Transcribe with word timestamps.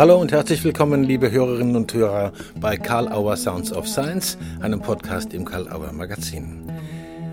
Hallo 0.00 0.18
und 0.18 0.32
herzlich 0.32 0.64
willkommen, 0.64 1.04
liebe 1.04 1.30
Hörerinnen 1.30 1.76
und 1.76 1.92
Hörer, 1.92 2.32
bei 2.58 2.78
Karl 2.78 3.12
Auer 3.12 3.36
Sounds 3.36 3.70
of 3.70 3.86
Science, 3.86 4.38
einem 4.60 4.80
Podcast 4.80 5.34
im 5.34 5.44
Karl 5.44 5.68
Auer 5.68 5.92
Magazin. 5.92 6.72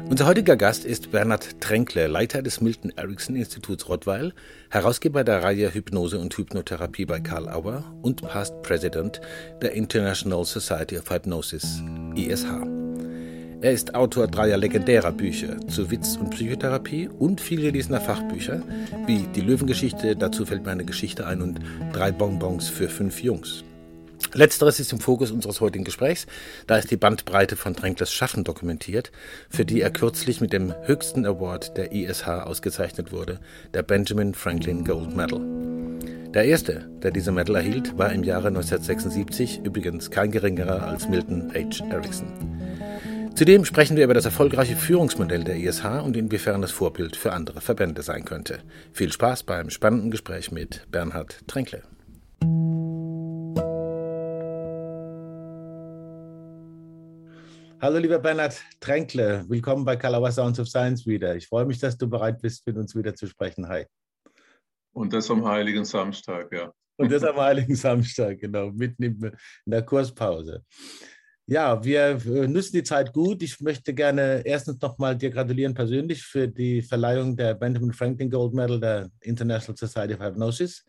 Unser 0.09 0.25
heutiger 0.25 0.57
Gast 0.57 0.83
ist 0.83 1.11
Bernhard 1.11 1.61
Tränkle, 1.61 2.07
Leiter 2.07 2.41
des 2.41 2.59
Milton 2.59 2.91
Erickson 2.97 3.37
Instituts 3.37 3.87
Rottweil, 3.87 4.33
Herausgeber 4.69 5.23
der 5.23 5.43
Reihe 5.43 5.73
Hypnose 5.73 6.19
und 6.19 6.37
Hypnotherapie 6.37 7.05
bei 7.05 7.21
Karl 7.21 7.47
Auer 7.47 7.85
und 8.01 8.21
Past 8.21 8.61
President 8.63 9.21
der 9.61 9.71
International 9.71 10.43
Society 10.43 10.97
of 10.97 11.09
Hypnosis, 11.09 11.81
ISH. 12.15 12.76
Er 13.59 13.71
ist 13.71 13.95
Autor 13.95 14.27
dreier 14.27 14.57
legendärer 14.57 15.11
Bücher 15.11 15.57
zu 15.67 15.89
Witz 15.89 16.15
und 16.15 16.29
Psychotherapie 16.29 17.09
und 17.09 17.41
vielgeliesener 17.41 17.99
Fachbücher, 17.99 18.61
wie 19.07 19.25
Die 19.35 19.41
Löwengeschichte, 19.41 20.15
dazu 20.15 20.45
fällt 20.45 20.63
mir 20.63 20.71
eine 20.71 20.85
Geschichte 20.85 21.25
ein 21.25 21.41
und 21.41 21.59
drei 21.91 22.11
Bonbons 22.11 22.69
für 22.69 22.87
fünf 22.87 23.23
Jungs. 23.23 23.63
Letzteres 24.33 24.79
ist 24.79 24.93
im 24.93 24.99
Fokus 24.99 25.31
unseres 25.31 25.59
heutigen 25.59 25.85
Gesprächs, 25.85 26.27
da 26.67 26.77
ist 26.77 26.91
die 26.91 26.97
Bandbreite 26.97 27.55
von 27.55 27.75
Tränklers 27.75 28.13
Schaffen 28.13 28.43
dokumentiert, 28.43 29.11
für 29.49 29.65
die 29.65 29.81
er 29.81 29.89
kürzlich 29.89 30.39
mit 30.39 30.53
dem 30.53 30.75
höchsten 30.83 31.25
Award 31.25 31.77
der 31.77 31.91
ISH 31.93 32.27
ausgezeichnet 32.27 33.11
wurde, 33.11 33.39
der 33.73 33.81
Benjamin 33.81 34.35
Franklin 34.35 34.85
Gold 34.85 35.15
Medal. 35.15 35.41
Der 36.31 36.45
erste, 36.45 36.87
der 37.01 37.09
diese 37.09 37.31
Medal 37.31 37.55
erhielt, 37.55 37.97
war 37.97 38.11
im 38.11 38.23
Jahre 38.23 38.49
1976 38.49 39.61
übrigens 39.63 40.11
kein 40.11 40.29
geringerer 40.29 40.83
als 40.83 41.09
Milton 41.09 41.51
H. 41.53 41.83
Erickson. 41.89 42.56
Zudem 43.37 43.65
sprechen 43.65 43.95
wir 43.95 44.03
über 44.05 44.15
das 44.15 44.25
erfolgreiche 44.25 44.75
Führungsmodell 44.75 45.43
der 45.43 45.57
ISH 45.57 45.85
und 45.85 46.17
inwiefern 46.17 46.63
es 46.63 46.71
Vorbild 46.71 47.15
für 47.15 47.33
andere 47.33 47.61
Verbände 47.61 48.01
sein 48.01 48.25
könnte. 48.25 48.63
Viel 48.93 49.11
Spaß 49.11 49.43
beim 49.43 49.69
spannenden 49.69 50.09
Gespräch 50.09 50.51
mit 50.51 50.87
Bernhard 50.89 51.47
Tränkle. 51.47 51.83
Hallo 57.79 57.99
lieber 57.99 58.17
Bernhard 58.17 58.59
Tränkle, 58.79 59.45
willkommen 59.47 59.85
bei 59.85 59.97
Calabar 59.97 60.31
Sounds 60.31 60.59
of 60.59 60.67
Science 60.67 61.05
wieder. 61.05 61.35
Ich 61.35 61.47
freue 61.47 61.65
mich, 61.65 61.77
dass 61.77 61.95
du 61.95 62.09
bereit 62.09 62.41
bist, 62.41 62.65
mit 62.65 62.75
uns 62.75 62.95
wieder 62.95 63.13
zu 63.13 63.27
sprechen. 63.27 63.67
Hi. 63.67 63.85
Und 64.93 65.13
das 65.13 65.29
am 65.29 65.45
Heiligen 65.45 65.85
Samstag, 65.85 66.51
ja. 66.51 66.73
Und 66.95 67.11
das 67.11 67.23
am 67.23 67.37
Heiligen 67.37 67.75
Samstag, 67.75 68.39
genau, 68.39 68.71
mitten 68.71 69.03
in 69.03 69.31
der 69.67 69.83
Kurspause. 69.83 70.63
Ja, 71.49 71.81
wir 71.81 72.19
nutzen 72.49 72.73
die 72.73 72.83
Zeit 72.83 73.13
gut. 73.13 73.41
Ich 73.41 73.61
möchte 73.61 73.93
gerne 73.93 74.41
erstens 74.45 74.81
nochmal 74.81 75.17
dir 75.17 75.29
gratulieren 75.29 75.73
persönlich 75.73 76.21
für 76.21 76.45
die 76.49 76.81
Verleihung 76.81 77.37
der 77.37 77.53
Benjamin 77.53 77.93
Franklin 77.93 78.29
Gold 78.29 78.53
Medal 78.53 78.81
der 78.81 79.09
International 79.21 79.77
Society 79.77 80.13
of 80.13 80.19
Hypnosis 80.19 80.83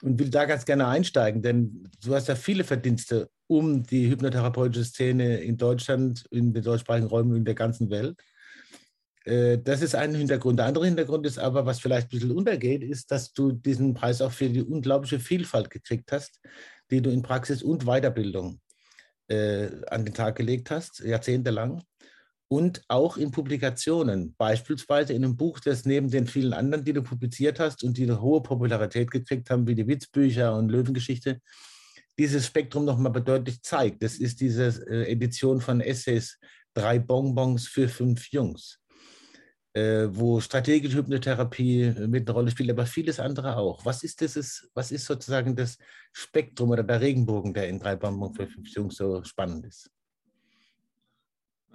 und 0.00 0.20
will 0.20 0.30
da 0.30 0.44
ganz 0.44 0.64
gerne 0.64 0.86
einsteigen, 0.86 1.42
denn 1.42 1.90
du 2.00 2.14
hast 2.14 2.28
ja 2.28 2.36
viele 2.36 2.62
Verdienste 2.62 3.28
um 3.48 3.82
die 3.82 4.08
hypnotherapeutische 4.08 4.84
Szene 4.84 5.38
in 5.40 5.56
Deutschland, 5.56 6.26
in 6.30 6.52
den 6.52 6.62
deutschsprachigen 6.62 7.08
Räumen 7.08 7.32
und 7.32 7.38
in 7.38 7.44
der 7.44 7.56
ganzen 7.56 7.90
Welt. 7.90 8.22
Äh, 9.24 9.58
das 9.58 9.82
ist 9.82 9.96
ein 9.96 10.14
Hintergrund. 10.14 10.60
Der 10.60 10.66
andere 10.66 10.86
Hintergrund 10.86 11.26
ist 11.26 11.40
aber, 11.40 11.66
was 11.66 11.80
vielleicht 11.80 12.06
ein 12.06 12.10
bisschen 12.10 12.30
untergeht, 12.30 12.84
ist, 12.84 13.10
dass 13.10 13.32
du 13.32 13.50
diesen 13.50 13.94
Preis 13.94 14.22
auch 14.22 14.30
für 14.30 14.48
die 14.48 14.62
unglaubliche 14.62 15.18
Vielfalt 15.18 15.70
gekriegt 15.70 16.12
hast, 16.12 16.40
die 16.92 17.02
du 17.02 17.10
in 17.10 17.22
Praxis 17.22 17.64
und 17.64 17.84
Weiterbildung 17.84 18.60
äh, 19.28 19.68
an 19.88 20.04
den 20.04 20.14
Tag 20.14 20.36
gelegt 20.36 20.70
hast, 20.70 21.00
jahrzehntelang. 21.00 21.82
Und 22.48 22.82
auch 22.88 23.16
in 23.16 23.30
Publikationen, 23.30 24.34
beispielsweise 24.36 25.14
in 25.14 25.24
einem 25.24 25.36
Buch, 25.36 25.58
das 25.60 25.86
neben 25.86 26.10
den 26.10 26.26
vielen 26.26 26.52
anderen, 26.52 26.84
die 26.84 26.92
du 26.92 27.02
publiziert 27.02 27.58
hast 27.58 27.82
und 27.82 27.96
die 27.96 28.02
eine 28.02 28.20
hohe 28.20 28.42
Popularität 28.42 29.10
gekriegt 29.10 29.48
haben, 29.48 29.66
wie 29.66 29.74
die 29.74 29.86
Witzbücher 29.86 30.54
und 30.54 30.68
Löwengeschichte, 30.68 31.40
dieses 32.18 32.46
Spektrum 32.46 32.84
nochmal 32.84 33.12
bedeutlich 33.12 33.62
zeigt. 33.62 34.02
Das 34.02 34.16
ist 34.16 34.40
diese 34.42 34.86
äh, 34.86 35.10
Edition 35.10 35.62
von 35.62 35.80
Essays, 35.80 36.38
drei 36.74 36.98
Bonbons 36.98 37.66
für 37.66 37.88
fünf 37.88 38.30
Jungs 38.32 38.81
äh, 39.74 40.08
wo 40.10 40.40
strategische 40.40 40.98
Hypnotherapie 40.98 41.82
äh, 41.82 42.06
mit 42.06 42.28
einer 42.28 42.36
Rolle 42.36 42.50
spielt, 42.50 42.70
aber 42.70 42.86
vieles 42.86 43.18
andere 43.18 43.56
auch. 43.56 43.84
Was 43.84 44.02
ist, 44.04 44.20
das, 44.20 44.68
was 44.74 44.92
ist 44.92 45.06
sozusagen 45.06 45.56
das 45.56 45.78
Spektrum 46.12 46.70
oder 46.70 46.82
der 46.82 47.00
Regenbogen, 47.00 47.54
der 47.54 47.68
in 47.68 47.78
drei 47.78 47.96
Bambam 47.96 48.34
so 48.90 49.24
spannend 49.24 49.66
ist? 49.66 49.90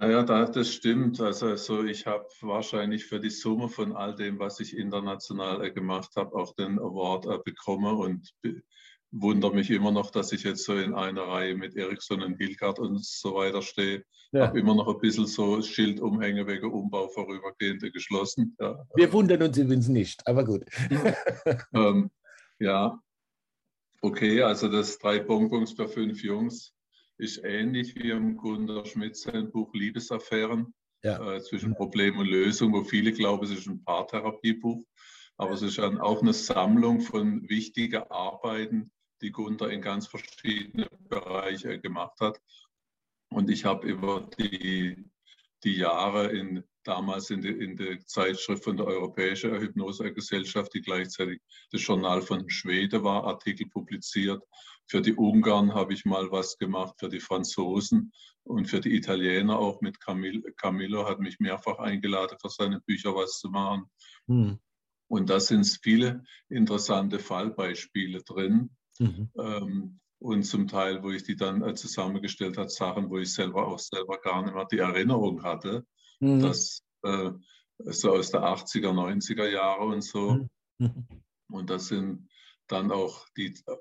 Naja, 0.00 0.22
das 0.22 0.72
stimmt. 0.72 1.20
Also, 1.20 1.46
also 1.46 1.82
ich 1.82 2.06
habe 2.06 2.24
wahrscheinlich 2.42 3.04
für 3.04 3.18
die 3.18 3.30
Summe 3.30 3.68
von 3.68 3.96
all 3.96 4.14
dem, 4.14 4.38
was 4.38 4.60
ich 4.60 4.76
international 4.76 5.64
äh, 5.64 5.72
gemacht 5.72 6.12
habe, 6.14 6.36
auch 6.36 6.54
den 6.54 6.78
Award 6.78 7.26
äh, 7.26 7.38
bekommen 7.44 7.96
und 7.96 8.32
wundere 9.10 9.54
mich 9.54 9.70
immer 9.70 9.90
noch, 9.90 10.10
dass 10.10 10.32
ich 10.32 10.42
jetzt 10.42 10.64
so 10.64 10.74
in 10.74 10.94
einer 10.94 11.22
Reihe 11.22 11.54
mit 11.54 11.76
Ericsson 11.76 12.22
und 12.22 12.36
Hilgard 12.36 12.78
und 12.78 13.04
so 13.04 13.34
weiter 13.34 13.62
stehe. 13.62 14.04
Ja. 14.32 14.48
Habe 14.48 14.60
immer 14.60 14.74
noch 14.74 14.88
ein 14.88 15.00
bisschen 15.00 15.26
so 15.26 15.62
Schild 15.62 16.00
umhänge 16.00 16.46
wegen 16.46 16.70
Umbau 16.70 17.08
vorübergehende 17.08 17.90
geschlossen. 17.90 18.54
Ja. 18.60 18.84
Wir 18.94 19.12
wundern 19.12 19.42
uns 19.42 19.56
übrigens 19.56 19.88
nicht, 19.88 20.26
aber 20.26 20.44
gut. 20.44 20.64
ähm, 21.72 22.10
ja, 22.58 23.00
okay, 24.02 24.42
also 24.42 24.68
das 24.68 24.98
drei 24.98 25.20
Bonbons 25.20 25.72
für 25.72 25.88
fünf 25.88 26.22
Jungs 26.22 26.74
ist 27.16 27.42
ähnlich 27.42 27.96
wie 27.96 28.10
im 28.10 28.36
Gunter 28.36 28.84
Schmidt 28.84 29.16
sein 29.16 29.50
Buch 29.50 29.72
Liebesaffären 29.74 30.74
ja. 31.02 31.36
äh, 31.36 31.40
zwischen 31.40 31.74
Problem 31.74 32.18
und 32.18 32.26
Lösung, 32.26 32.72
wo 32.72 32.84
viele 32.84 33.12
glauben, 33.12 33.44
es 33.44 33.50
ist 33.50 33.66
ein 33.66 33.82
Paartherapiebuch. 33.82 34.84
Aber 35.36 35.52
es 35.52 35.62
ist 35.62 35.78
auch 35.78 36.20
eine 36.20 36.32
Sammlung 36.32 37.00
von 37.00 37.48
wichtigen 37.48 38.02
Arbeiten, 38.10 38.90
die 39.20 39.32
Gunther 39.32 39.70
in 39.70 39.82
ganz 39.82 40.06
verschiedene 40.06 40.88
Bereiche 41.08 41.78
gemacht 41.80 42.20
hat. 42.20 42.40
Und 43.30 43.50
ich 43.50 43.64
habe 43.64 43.86
über 43.86 44.28
die, 44.38 45.04
die 45.64 45.76
Jahre 45.76 46.28
in, 46.28 46.64
damals 46.84 47.30
in, 47.30 47.42
der 47.42 47.58
in 47.58 47.76
der 47.76 48.00
Zeitschrift 48.06 48.64
von 48.64 48.76
der 48.76 48.86
Europäischen 48.86 49.58
Hypnosegesellschaft, 49.58 50.72
die 50.74 50.80
gleichzeitig 50.80 51.40
das 51.70 51.84
Journal 51.84 52.22
von 52.22 52.48
Schweden 52.48 53.04
war, 53.04 53.24
Artikel 53.24 53.68
publiziert. 53.68 54.42
Für 54.86 55.02
die 55.02 55.14
Ungarn 55.14 55.74
habe 55.74 55.92
ich 55.92 56.06
mal 56.06 56.30
was 56.30 56.56
gemacht, 56.56 56.94
für 56.98 57.10
die 57.10 57.20
Franzosen 57.20 58.12
und 58.44 58.66
für 58.66 58.80
die 58.80 58.96
Italiener 58.96 59.58
auch 59.58 59.82
mit 59.82 60.00
Camillo. 60.00 60.48
Camillo 60.56 61.06
hat 61.06 61.20
mich 61.20 61.38
mehrfach 61.40 61.78
eingeladen, 61.78 62.38
für 62.40 62.48
seine 62.48 62.80
Bücher 62.80 63.14
was 63.14 63.38
zu 63.38 63.50
machen. 63.50 63.90
Hm. 64.26 64.58
Und 65.08 65.30
da 65.30 65.40
sind 65.40 65.66
viele 65.82 66.24
interessante 66.48 67.18
Fallbeispiele 67.18 68.22
drin. 68.22 68.70
Mhm. 68.98 69.30
Ähm, 69.38 70.00
und 70.20 70.42
zum 70.42 70.66
Teil, 70.66 71.02
wo 71.02 71.10
ich 71.10 71.22
die 71.22 71.36
dann 71.36 71.62
äh, 71.62 71.74
zusammengestellt 71.74 72.58
habe, 72.58 72.68
Sachen, 72.68 73.08
wo 73.08 73.18
ich 73.18 73.32
selber 73.32 73.68
auch 73.68 73.78
selber 73.78 74.18
gar 74.18 74.42
nicht 74.42 74.54
mehr 74.54 74.66
die 74.66 74.78
Erinnerung 74.78 75.42
hatte, 75.42 75.86
mhm. 76.20 76.40
dass 76.40 76.82
äh, 77.02 77.30
so 77.78 78.12
aus 78.12 78.30
der 78.30 78.42
80er, 78.42 78.90
90er 78.90 79.48
Jahre 79.48 79.84
und 79.84 80.02
so. 80.02 80.48
Mhm. 80.78 81.06
Und 81.50 81.70
das 81.70 81.88
sind 81.88 82.28
dann 82.66 82.90
auch 82.90 83.26
die 83.36 83.54
äh, 83.66 83.76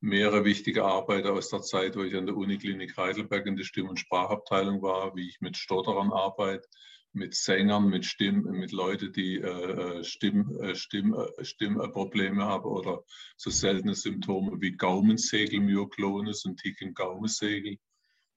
mehrere 0.00 0.44
wichtige 0.44 0.84
Arbeiten 0.84 1.28
aus 1.28 1.48
der 1.48 1.62
Zeit, 1.62 1.96
wo 1.96 2.02
ich 2.02 2.14
an 2.14 2.26
der 2.26 2.36
Uniklinik 2.36 2.96
Heidelberg 2.96 3.46
in 3.46 3.56
der 3.56 3.64
Stimm- 3.64 3.88
und 3.88 3.98
Sprachabteilung 3.98 4.82
war, 4.82 5.14
wie 5.14 5.28
ich 5.28 5.40
mit 5.40 5.56
Stotterern 5.56 6.12
arbeite, 6.12 6.68
mit 7.12 7.34
Sängern, 7.34 7.88
mit 7.88 8.04
Stimmen, 8.04 8.44
mit 8.58 8.72
Leuten, 8.72 9.12
die 9.12 9.36
äh, 9.36 9.98
äh 9.98 10.04
Stimm, 10.04 10.56
äh, 10.60 10.74
Stimm, 10.74 11.14
äh, 11.14 11.44
Stimmprobleme 11.44 12.44
haben 12.44 12.66
oder 12.66 13.02
so 13.36 13.50
seltene 13.50 13.94
Symptome 13.94 14.60
wie 14.60 14.72
Gaumensegel, 14.72 15.60
Myoklones 15.60 16.44
und 16.44 16.58
Ticken 16.58 16.94
Gaumensegel. 16.94 17.78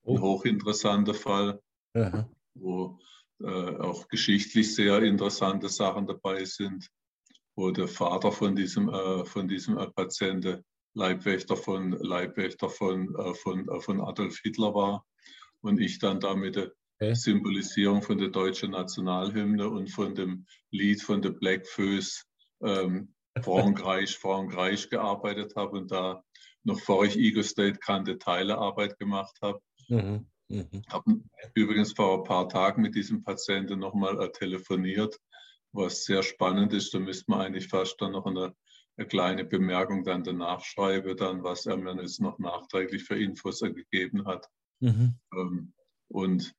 Oh. 0.04 0.16
Ein 0.16 0.22
hochinteressanter 0.22 1.14
Fall, 1.14 1.62
Aha. 1.94 2.28
wo 2.56 3.00
äh, 3.42 3.78
auch 3.78 4.08
geschichtlich 4.08 4.74
sehr 4.74 5.02
interessante 5.04 5.70
Sachen 5.70 6.08
dabei 6.08 6.44
sind, 6.46 6.90
wo 7.56 7.72
der 7.72 7.88
Vater 7.88 8.32
von 8.32 8.56
diesem, 8.56 8.90
äh, 8.90 9.26
von 9.26 9.48
diesem 9.48 9.76
Patienten 9.94 10.64
Leibwächter 10.96 11.58
von, 11.58 11.92
Leibwächter 11.92 12.70
von, 12.70 13.16
von, 13.42 13.82
von 13.82 14.02
Adolf 14.02 14.40
Hitler 14.44 14.76
war 14.76 15.06
und 15.62 15.80
ich 15.80 15.98
dann 15.98 16.20
da 16.20 16.36
mit 16.36 16.56
der 16.56 16.72
okay. 17.04 17.16
Symbolisierung 17.16 18.02
von 18.02 18.18
der 18.18 18.30
deutschen 18.30 18.72
Nationalhymne 18.72 19.70
und 19.70 19.90
von 19.90 20.16
dem 20.16 20.46
Lied 20.72 21.02
von 21.02 21.22
der 21.22 21.32
Black 21.32 21.68
Föß 21.68 22.26
ähm, 22.64 23.14
Frankreich, 23.42 24.18
Frankreich 24.18 24.90
gearbeitet 24.90 25.56
habe 25.56 25.78
und 25.78 25.92
da 25.92 26.24
noch 26.64 26.80
vor 26.80 27.06
ich 27.06 27.18
Ego 27.18 27.44
State 27.44 27.80
kannte, 27.80 28.18
Teilearbeit 28.18 28.98
gemacht 29.00 29.38
habe. 29.42 29.60
Mhm. 29.90 30.28
Mhm. 30.50 30.84
Habe 30.88 31.22
übrigens 31.56 31.94
vor 31.94 32.20
ein 32.20 32.24
paar 32.24 32.48
Tagen 32.48 32.82
mit 32.82 32.96
diesem 32.96 33.24
Patienten 33.24 33.80
nochmal 33.80 34.22
äh, 34.22 34.32
telefoniert, 34.32 35.18
was 35.72 36.04
sehr 36.06 36.24
spannend 36.24 36.74
ist. 36.74 36.94
Da 36.94 37.00
müsste 37.00 37.26
man 37.32 37.42
eigentlich 37.42 37.68
fast 37.68 38.00
dann 38.02 38.12
noch 38.12 38.26
eine, 38.26 38.54
eine 38.98 39.08
kleine 39.08 39.46
Bemerkung 39.46 40.04
dann 40.04 40.24
danach 40.24 40.64
schreiben, 40.64 41.18
dann, 41.18 41.44
was 41.44 41.66
er 41.66 41.78
mir 41.78 41.96
jetzt 42.02 42.22
noch 42.22 42.40
nachträglich 42.40 43.04
für 43.04 43.20
Infos 43.20 43.62
gegeben 43.62 44.26
hat. 44.26 44.48
Mhm. 44.80 45.16
Ähm, 45.34 45.74
und 46.10 46.54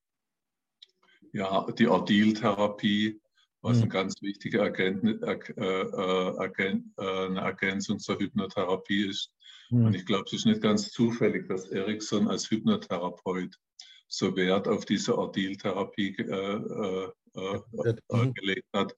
ja, 1.34 1.66
die 1.72 1.88
Ordil-Therapie, 1.88 3.20
was 3.60 3.78
mhm. 3.78 3.82
eine 3.82 3.90
ganz 3.90 4.22
wichtige 4.22 4.58
Ergän 4.60 5.20
äh, 5.22 5.32
äh, 5.32 6.36
Ergän 6.38 6.94
äh, 6.96 7.34
Ergänzung 7.34 7.98
zur 7.98 8.18
Hypnotherapie 8.18 9.08
ist. 9.08 9.34
Mhm. 9.70 9.86
Und 9.86 9.94
ich 9.94 10.06
glaube, 10.06 10.24
es 10.26 10.32
ist 10.32 10.46
nicht 10.46 10.62
ganz 10.62 10.90
zufällig, 10.90 11.48
dass 11.48 11.68
Erickson 11.70 12.28
als 12.28 12.50
Hypnotherapeut 12.50 13.58
so 14.06 14.36
Wert 14.36 14.68
auf 14.68 14.84
diese 14.84 15.18
Ordiltherapie 15.18 16.16
äh, 16.18 16.22
äh, 16.22 17.10
äh, 17.34 17.94
mhm. 18.12 18.32
gelegt 18.34 18.68
hat, 18.72 18.96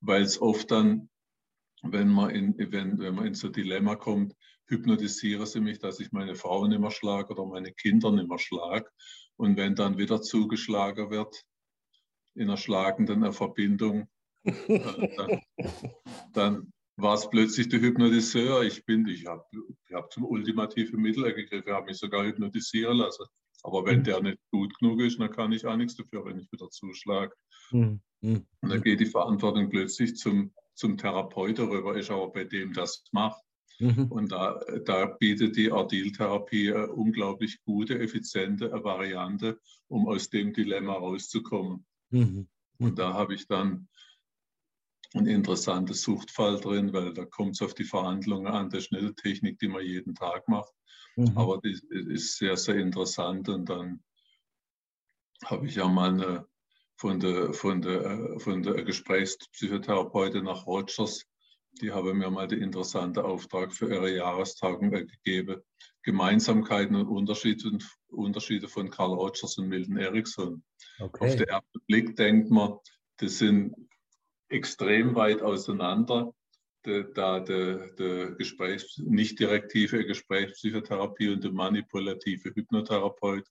weil 0.00 0.22
es 0.22 0.40
oft 0.40 0.70
dann, 0.70 1.10
wenn 1.82 2.08
man, 2.08 2.30
in, 2.30 2.54
wenn, 2.72 2.98
wenn 2.98 3.14
man 3.14 3.26
in 3.26 3.34
so 3.34 3.48
ein 3.48 3.52
Dilemma 3.52 3.96
kommt, 3.96 4.34
hypnotisiere 4.68 5.46
sie 5.46 5.60
mich, 5.60 5.80
dass 5.80 6.00
ich 6.00 6.12
meine 6.12 6.34
Frau 6.34 6.66
nicht 6.66 6.80
mehr 6.80 6.90
schlage 6.90 7.34
oder 7.34 7.44
meine 7.44 7.72
Kinder 7.72 8.10
nicht 8.10 8.28
mehr 8.28 8.38
schlage. 8.38 8.88
Und 9.36 9.58
wenn 9.58 9.74
dann 9.74 9.98
wieder 9.98 10.22
zugeschlagen 10.22 11.10
wird 11.10 11.44
in 12.34 12.42
einer 12.42 12.56
schlagenden 12.56 13.32
Verbindung, 13.32 14.08
dann, 14.44 15.40
dann 16.32 16.72
war 16.96 17.14
es 17.14 17.28
plötzlich 17.28 17.68
der 17.68 17.80
Hypnotiseur. 17.80 18.62
Ich 18.62 18.84
bin, 18.84 19.06
ich 19.06 19.26
habe 19.26 19.44
ich 19.52 19.94
hab 19.94 20.12
zum 20.12 20.24
ultimativen 20.24 21.00
Mittel 21.00 21.32
gegriffen, 21.32 21.72
habe 21.72 21.86
mich 21.86 21.98
sogar 21.98 22.24
hypnotisieren 22.24 22.98
lassen. 22.98 23.24
Aber 23.62 23.84
wenn 23.86 24.00
mhm. 24.00 24.04
der 24.04 24.22
nicht 24.22 24.38
gut 24.50 24.78
genug 24.78 25.00
ist, 25.00 25.18
dann 25.18 25.30
kann 25.30 25.52
ich 25.52 25.66
auch 25.66 25.76
nichts 25.76 25.96
dafür, 25.96 26.24
wenn 26.26 26.38
ich 26.38 26.52
wieder 26.52 26.68
zuschlage. 26.70 27.34
Mhm. 27.70 28.00
mhm. 28.20 28.46
Und 28.60 28.68
dann 28.68 28.82
geht 28.82 29.00
die 29.00 29.06
Verantwortung 29.06 29.70
plötzlich 29.70 30.16
zum, 30.16 30.52
zum 30.74 30.98
Therapeut 30.98 31.58
darüber, 31.58 31.96
ist 31.96 32.10
aber 32.10 32.30
bei 32.30 32.44
dem 32.44 32.72
das 32.74 33.04
macht. 33.12 33.42
Mhm. 33.80 34.06
Und 34.10 34.30
da, 34.30 34.60
da 34.84 35.06
bietet 35.06 35.56
die 35.56 35.72
Ardil-Therapie 35.72 36.72
eine 36.72 36.92
unglaublich 36.92 37.60
gute, 37.64 37.98
effiziente 37.98 38.70
Variante, 38.84 39.58
um 39.88 40.06
aus 40.06 40.30
dem 40.30 40.52
Dilemma 40.52 40.92
rauszukommen. 40.92 41.84
Mhm. 42.14 42.48
Und 42.78 42.98
da 42.98 43.12
habe 43.12 43.34
ich 43.34 43.46
dann 43.48 43.88
ein 45.14 45.26
interessantes 45.26 46.02
Suchtfall 46.02 46.60
drin, 46.60 46.92
weil 46.92 47.12
da 47.12 47.24
kommt 47.24 47.54
es 47.54 47.62
auf 47.62 47.74
die 47.74 47.84
Verhandlungen 47.84 48.46
an, 48.46 48.70
der 48.70 48.80
Schnelltechnik, 48.80 49.58
die 49.58 49.68
man 49.68 49.84
jeden 49.84 50.14
Tag 50.14 50.48
macht. 50.48 50.72
Mhm. 51.16 51.36
Aber 51.36 51.58
die 51.58 51.78
ist 51.90 52.38
sehr, 52.38 52.56
sehr 52.56 52.76
interessant. 52.76 53.48
Und 53.48 53.68
dann 53.68 54.02
habe 55.44 55.66
ich 55.66 55.74
ja 55.74 55.88
mal 55.88 56.10
eine, 56.10 56.46
von 56.96 57.18
der, 57.18 57.52
von 57.52 57.82
der, 57.82 58.38
von 58.38 58.62
der 58.62 58.84
Gesprächspsychotherapeutin 58.84 60.44
nach 60.44 60.66
Rogers, 60.66 61.24
die 61.80 61.90
habe 61.90 62.14
mir 62.14 62.30
mal 62.30 62.46
den 62.46 62.62
interessanten 62.62 63.24
Auftrag 63.24 63.72
für 63.72 63.92
ihre 63.92 64.14
Jahrestagung 64.14 64.90
gegeben. 64.90 65.62
Gemeinsamkeiten 66.04 66.94
und 66.96 67.08
Unterschiede, 67.08 67.78
Unterschiede 68.08 68.68
von 68.68 68.90
Carl 68.90 69.14
Rogers 69.14 69.58
und 69.58 69.68
Milton 69.68 69.96
Erickson. 69.96 70.62
Okay. 71.00 71.24
Auf 71.24 71.36
den 71.36 71.48
ersten 71.48 71.80
Blick 71.86 72.16
denkt 72.16 72.50
man, 72.50 72.78
das 73.16 73.38
sind 73.38 73.74
extrem 74.48 75.14
weit 75.14 75.42
auseinander, 75.42 76.32
da 76.82 77.40
der, 77.40 78.36
Gesprächs-, 78.36 78.98
nicht 78.98 79.40
direktive 79.40 80.04
Gesprächspsychotherapie 80.04 81.30
und 81.30 81.42
der 81.42 81.52
manipulative 81.52 82.54
Hypnotherapeut. 82.54 83.46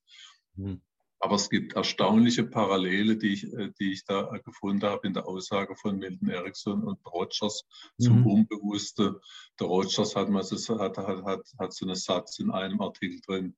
Mhm. 0.55 0.81
Aber 1.23 1.35
es 1.35 1.49
gibt 1.49 1.71
erstaunliche 1.71 2.43
Parallele, 2.43 3.15
die 3.15 3.31
ich, 3.31 3.45
äh, 3.53 3.71
die 3.79 3.93
ich 3.93 4.03
da 4.03 4.23
gefunden 4.43 4.83
habe 4.83 5.07
in 5.07 5.13
der 5.13 5.25
Aussage 5.25 5.73
von 5.77 5.97
Milton 5.97 6.27
Erickson 6.27 6.83
und 6.83 6.99
Rogers 7.05 7.63
zum 7.97 8.19
mhm. 8.19 8.27
Unbewusste. 8.27 9.21
Der 9.57 9.67
Rogers 9.67 10.17
hat, 10.17 10.27
hat, 10.27 10.97
hat, 10.97 11.23
hat, 11.23 11.45
hat 11.57 11.73
so 11.73 11.85
einen 11.85 11.95
Satz 11.95 12.39
in 12.39 12.51
einem 12.51 12.81
Artikel 12.81 13.21
drin. 13.25 13.55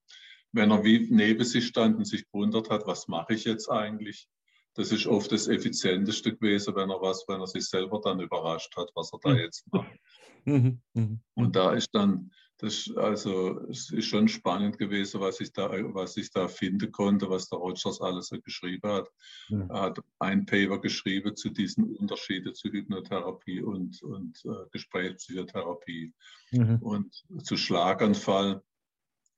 Wenn 0.51 0.69
er 0.69 0.83
wie 0.83 1.07
neben 1.09 1.43
sich 1.43 1.65
stand 1.65 1.97
und 1.97 2.05
sich 2.05 2.27
gewundert 2.27 2.69
hat, 2.69 2.85
was 2.85 3.07
mache 3.07 3.33
ich 3.33 3.45
jetzt 3.45 3.67
eigentlich, 3.71 4.27
das 4.75 4.91
ist 4.91 5.07
oft 5.07 5.31
das 5.31 5.47
Effizienteste 5.47 6.35
gewesen, 6.35 6.75
wenn 6.75 6.91
er 6.91 7.01
was, 7.01 7.25
wenn 7.27 7.39
er 7.39 7.47
sich 7.47 7.65
selber 7.65 7.99
dann 7.99 8.19
überrascht 8.19 8.77
hat, 8.77 8.91
was 8.93 9.11
er 9.11 9.19
da 9.23 9.29
mhm. 9.31 9.37
jetzt 9.37 9.65
macht. 9.73 9.89
Mhm. 10.47 10.79
Mhm. 10.93 11.21
Und 11.33 11.55
da 11.55 11.73
ist 11.73 11.89
dann, 11.95 12.31
das, 12.57 12.89
also 12.95 13.59
es 13.69 13.91
ist 13.91 14.05
schon 14.05 14.27
spannend 14.27 14.77
gewesen, 14.77 15.19
was 15.19 15.41
ich 15.41 15.51
da, 15.51 15.69
was 15.93 16.15
ich 16.15 16.31
da 16.31 16.47
finden 16.47 16.91
konnte, 16.91 17.29
was 17.29 17.49
der 17.49 17.59
Rogers 17.59 17.99
alles 17.99 18.27
so 18.27 18.39
geschrieben 18.39 18.89
hat. 18.89 19.11
Ja. 19.49 19.67
Er 19.69 19.81
hat 19.81 19.99
ein 20.19 20.45
Paper 20.45 20.79
geschrieben 20.79 21.35
zu 21.35 21.49
diesen 21.49 21.95
Unterschieden 21.97 22.53
zu 22.53 22.69
Hypnotherapie 22.69 23.61
und, 23.61 24.01
und 24.03 24.41
äh, 24.45 24.69
Gesprächspsychotherapie. 24.71 26.13
Mhm. 26.51 26.77
Und 26.81 27.23
zu 27.43 27.57
Schlaganfall 27.57 28.61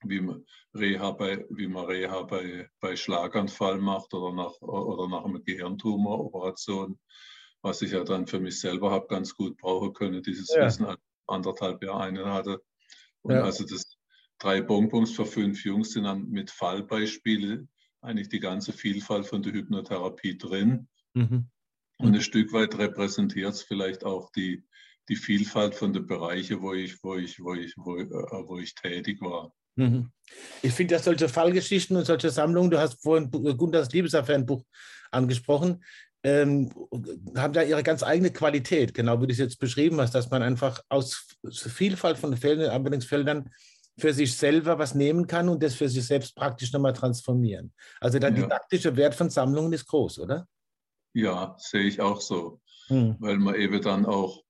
wie 0.03 0.21
man 0.21 0.45
Reha 0.75 1.11
bei, 1.11 1.45
wie 1.49 1.67
man 1.67 1.85
Reha 1.85 2.21
bei, 2.23 2.69
bei 2.79 2.95
Schlaganfall 2.95 3.79
macht 3.79 4.13
oder 4.13 4.31
nach, 4.33 4.53
oder 4.61 5.07
nach 5.07 5.25
einer 5.25 5.39
Gehirntumoroperation, 5.39 6.99
was 7.61 7.81
ich 7.81 7.91
ja 7.91 8.03
dann 8.03 8.27
für 8.27 8.39
mich 8.39 8.59
selber 8.59 8.91
habe 8.91 9.07
ganz 9.07 9.33
gut 9.33 9.57
brauchen 9.57 9.93
können, 9.93 10.21
dieses 10.21 10.53
ja. 10.53 10.65
Wissen 10.65 10.85
anderthalb 11.25 11.83
Jahre 11.83 12.03
einen 12.03 12.25
hatte. 12.25 12.61
Und 13.27 13.35
ja. 13.35 13.43
also 13.43 13.65
das 13.65 13.97
drei 14.39 14.61
Bonbons 14.61 15.11
für 15.11 15.25
fünf 15.25 15.65
Jungs 15.65 15.91
sind 15.91 16.03
dann 16.03 16.29
mit 16.29 16.49
Fallbeispielen 16.49 17.69
eigentlich 18.01 18.29
die 18.29 18.39
ganze 18.39 18.71
Vielfalt 18.71 19.25
von 19.25 19.41
der 19.41 19.51
Hypnotherapie 19.51 20.37
drin. 20.37 20.87
Mhm. 21.13 21.49
Und 21.97 22.15
ein 22.15 22.21
Stück 22.21 22.53
weit 22.53 22.77
repräsentiert 22.77 23.53
es 23.53 23.63
vielleicht 23.63 24.05
auch 24.05 24.31
die, 24.31 24.63
die 25.09 25.17
Vielfalt 25.17 25.75
von 25.75 25.91
den 25.91 26.07
Bereichen, 26.07 26.61
wo 26.61 26.73
ich, 26.73 27.03
wo 27.03 27.15
ich, 27.15 27.37
wo 27.39 27.53
ich, 27.55 27.73
wo, 27.75 27.97
äh, 27.97 28.07
wo 28.47 28.59
ich 28.59 28.75
tätig 28.75 29.19
war. 29.19 29.51
Mhm. 29.75 30.09
Ich 30.61 30.71
finde, 30.71 30.95
dass 30.95 31.03
solche 31.03 31.27
Fallgeschichten 31.27 31.97
und 31.97 32.05
solche 32.05 32.29
Sammlungen, 32.29 32.71
du 32.71 32.79
hast 32.79 33.01
vorhin 33.01 33.29
Gundas 33.29 33.91
Liebesaffärenbuch 33.91 34.63
angesprochen, 35.11 35.83
ähm, 36.23 36.71
haben 37.35 37.53
da 37.53 37.61
ihre 37.61 37.83
ganz 37.83 38.03
eigene 38.03 38.31
Qualität, 38.31 38.93
genau 38.93 39.21
wie 39.21 39.27
du 39.27 39.31
es 39.31 39.37
jetzt 39.37 39.59
beschrieben 39.59 39.99
hast, 40.01 40.15
dass 40.15 40.29
man 40.29 40.41
einfach 40.41 40.81
aus 40.89 41.37
Vielfalt 41.49 42.17
von 42.17 42.35
Fällen, 42.35 42.69
Anwendungsfeldern 42.69 43.49
für 43.99 44.13
sich 44.13 44.37
selber 44.37 44.77
was 44.77 44.93
nehmen 44.93 45.27
kann 45.27 45.49
und 45.49 45.63
das 45.63 45.75
für 45.75 45.89
sich 45.89 46.05
selbst 46.05 46.35
praktisch 46.35 46.71
nochmal 46.71 46.93
transformieren. 46.93 47.73
Also 47.99 48.19
der 48.19 48.29
ja. 48.29 48.35
didaktische 48.35 48.95
Wert 48.95 49.15
von 49.15 49.29
Sammlungen 49.29 49.73
ist 49.73 49.87
groß, 49.87 50.19
oder? 50.19 50.47
Ja, 51.13 51.55
sehe 51.57 51.85
ich 51.85 51.99
auch 51.99 52.21
so, 52.21 52.61
hm. 52.87 53.15
weil 53.19 53.37
man 53.37 53.55
eben 53.55 53.81
dann 53.81 54.05
auch 54.05 54.43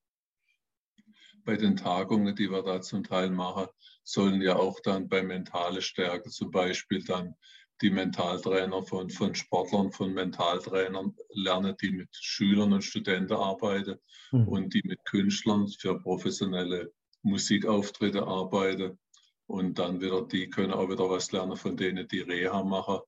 bei 1.44 1.56
den 1.56 1.76
Tagungen, 1.76 2.36
die 2.36 2.50
wir 2.50 2.62
da 2.62 2.82
zum 2.82 3.04
Teil 3.04 3.30
machen, 3.30 3.68
sollen 4.04 4.42
ja 4.42 4.56
auch 4.56 4.80
dann 4.80 5.08
bei 5.08 5.22
mentale 5.22 5.80
Stärke 5.80 6.28
zum 6.28 6.50
Beispiel 6.50 7.02
dann 7.02 7.34
die 7.80 7.90
Mentaltrainer 7.90 8.82
von, 8.82 9.08
von 9.10 9.34
Sportlern, 9.34 9.92
von 9.92 10.12
Mentaltrainern 10.12 11.16
lernen, 11.30 11.76
die 11.80 11.90
mit 11.90 12.08
Schülern 12.12 12.72
und 12.72 12.82
Studenten 12.82 13.34
arbeiten 13.34 13.98
mhm. 14.32 14.48
und 14.48 14.74
die 14.74 14.82
mit 14.84 15.04
Künstlern 15.04 15.68
für 15.68 16.00
professionelle 16.00 16.92
Musikauftritte 17.22 18.26
arbeiten. 18.26 18.98
Und 19.46 19.78
dann 19.78 20.00
wieder, 20.00 20.26
die 20.26 20.50
können 20.50 20.72
auch 20.72 20.90
wieder 20.90 21.08
was 21.08 21.32
lernen 21.32 21.56
von 21.56 21.76
denen, 21.76 22.06
die 22.08 22.20
Reha 22.20 22.62
machen, 22.64 22.98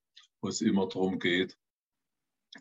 wo 0.40 0.48
es 0.48 0.60
immer 0.60 0.88
darum 0.88 1.18
geht, 1.18 1.56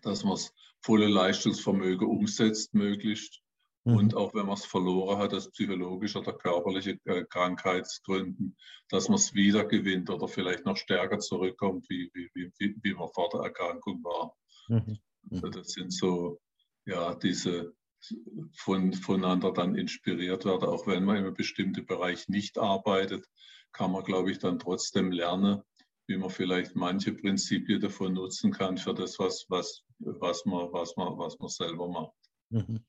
dass 0.02 0.24
man 0.24 0.34
das 0.34 0.54
volle 0.82 1.08
Leistungsvermögen 1.08 2.08
umsetzt, 2.08 2.74
möglichst 2.74 3.42
Mhm. 3.90 3.98
Und 3.98 4.16
auch 4.16 4.34
wenn 4.34 4.46
man 4.46 4.56
es 4.56 4.66
verloren 4.66 5.18
hat, 5.18 5.34
aus 5.34 5.50
psychologischer 5.52 6.20
oder 6.20 6.34
körperlicher 6.34 6.94
äh, 7.06 7.26
Krankheitsgründen, 7.26 8.56
dass 8.90 9.10
man 9.10 9.16
es 9.16 9.34
wieder 9.34 9.66
gewinnt 9.66 10.10
oder 10.10 10.28
vielleicht 10.28 10.66
noch 10.66 10.78
stärker 10.78 11.20
zurückkommt, 11.20 11.90
wie, 11.90 12.10
wie, 12.14 12.52
wie, 12.58 12.76
wie 12.82 12.94
man 12.94 13.10
vor 13.14 13.30
der 13.34 13.42
Erkrankung 13.42 14.04
war. 14.04 14.36
Mhm. 14.68 15.00
Also 15.32 15.48
mhm. 15.48 15.52
das 15.52 15.68
sind 15.70 15.94
so, 15.94 16.40
ja, 16.86 17.16
diese 17.16 17.74
von, 18.56 18.94
voneinander 18.94 19.52
dann 19.52 19.76
inspiriert 19.76 20.46
werden. 20.46 20.70
Auch 20.70 20.88
wenn 20.88 21.04
man 21.04 21.18
in 21.18 21.26
einem 21.26 21.34
bestimmten 21.34 21.86
Bereich 21.86 22.28
nicht 22.30 22.58
arbeitet, 22.58 23.26
kann 23.72 23.92
man, 23.92 24.04
glaube 24.04 24.32
ich, 24.32 24.40
dann 24.40 24.60
trotzdem 24.60 25.12
lernen, 25.12 25.62
wie 26.08 26.18
man 26.18 26.30
vielleicht 26.30 26.76
manche 26.76 27.14
Prinzipien 27.14 27.82
davon 27.82 28.14
nutzen 28.14 28.52
kann 28.52 28.78
für 28.78 28.94
das, 28.94 29.20
was, 29.20 29.46
was, 29.50 29.84
was, 30.00 30.46
man, 30.46 30.72
was, 30.72 30.96
man, 30.96 31.18
was 31.18 31.38
man 31.40 31.50
selber 31.50 31.88
macht. 31.88 32.16
Mhm. 32.50 32.84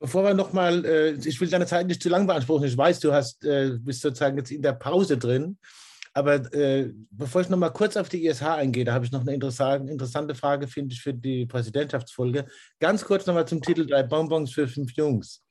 Bevor 0.00 0.24
wir 0.24 0.32
nochmal, 0.32 0.84
äh, 0.86 1.10
ich 1.12 1.38
will 1.40 1.48
deine 1.48 1.66
Zeit 1.66 1.86
nicht 1.86 2.02
zu 2.02 2.08
lang 2.08 2.26
beanspruchen. 2.26 2.66
Ich 2.66 2.76
weiß, 2.76 3.00
du 3.00 3.12
hast, 3.12 3.44
äh, 3.44 3.72
bist 3.78 4.00
sozusagen 4.00 4.38
jetzt 4.38 4.50
in 4.50 4.62
der 4.62 4.72
Pause 4.72 5.18
drin. 5.18 5.58
Aber 6.14 6.52
äh, 6.54 6.90
bevor 7.10 7.42
ich 7.42 7.50
nochmal 7.50 7.72
kurz 7.72 7.96
auf 7.98 8.08
die 8.08 8.26
ISH 8.26 8.42
eingehe, 8.42 8.84
da 8.84 8.94
habe 8.94 9.04
ich 9.04 9.12
noch 9.12 9.20
eine 9.20 9.34
interessante, 9.34 10.34
Frage, 10.34 10.66
finde 10.66 10.94
ich, 10.94 11.02
für 11.02 11.12
die 11.12 11.44
Präsidentschaftsfolge. 11.44 12.46
Ganz 12.80 13.04
kurz 13.04 13.26
nochmal 13.26 13.46
zum 13.46 13.60
Titel 13.60 13.86
Drei 13.86 14.02
Bonbons 14.02 14.52
für 14.52 14.66
fünf 14.66 14.92
Jungs, 14.92 15.44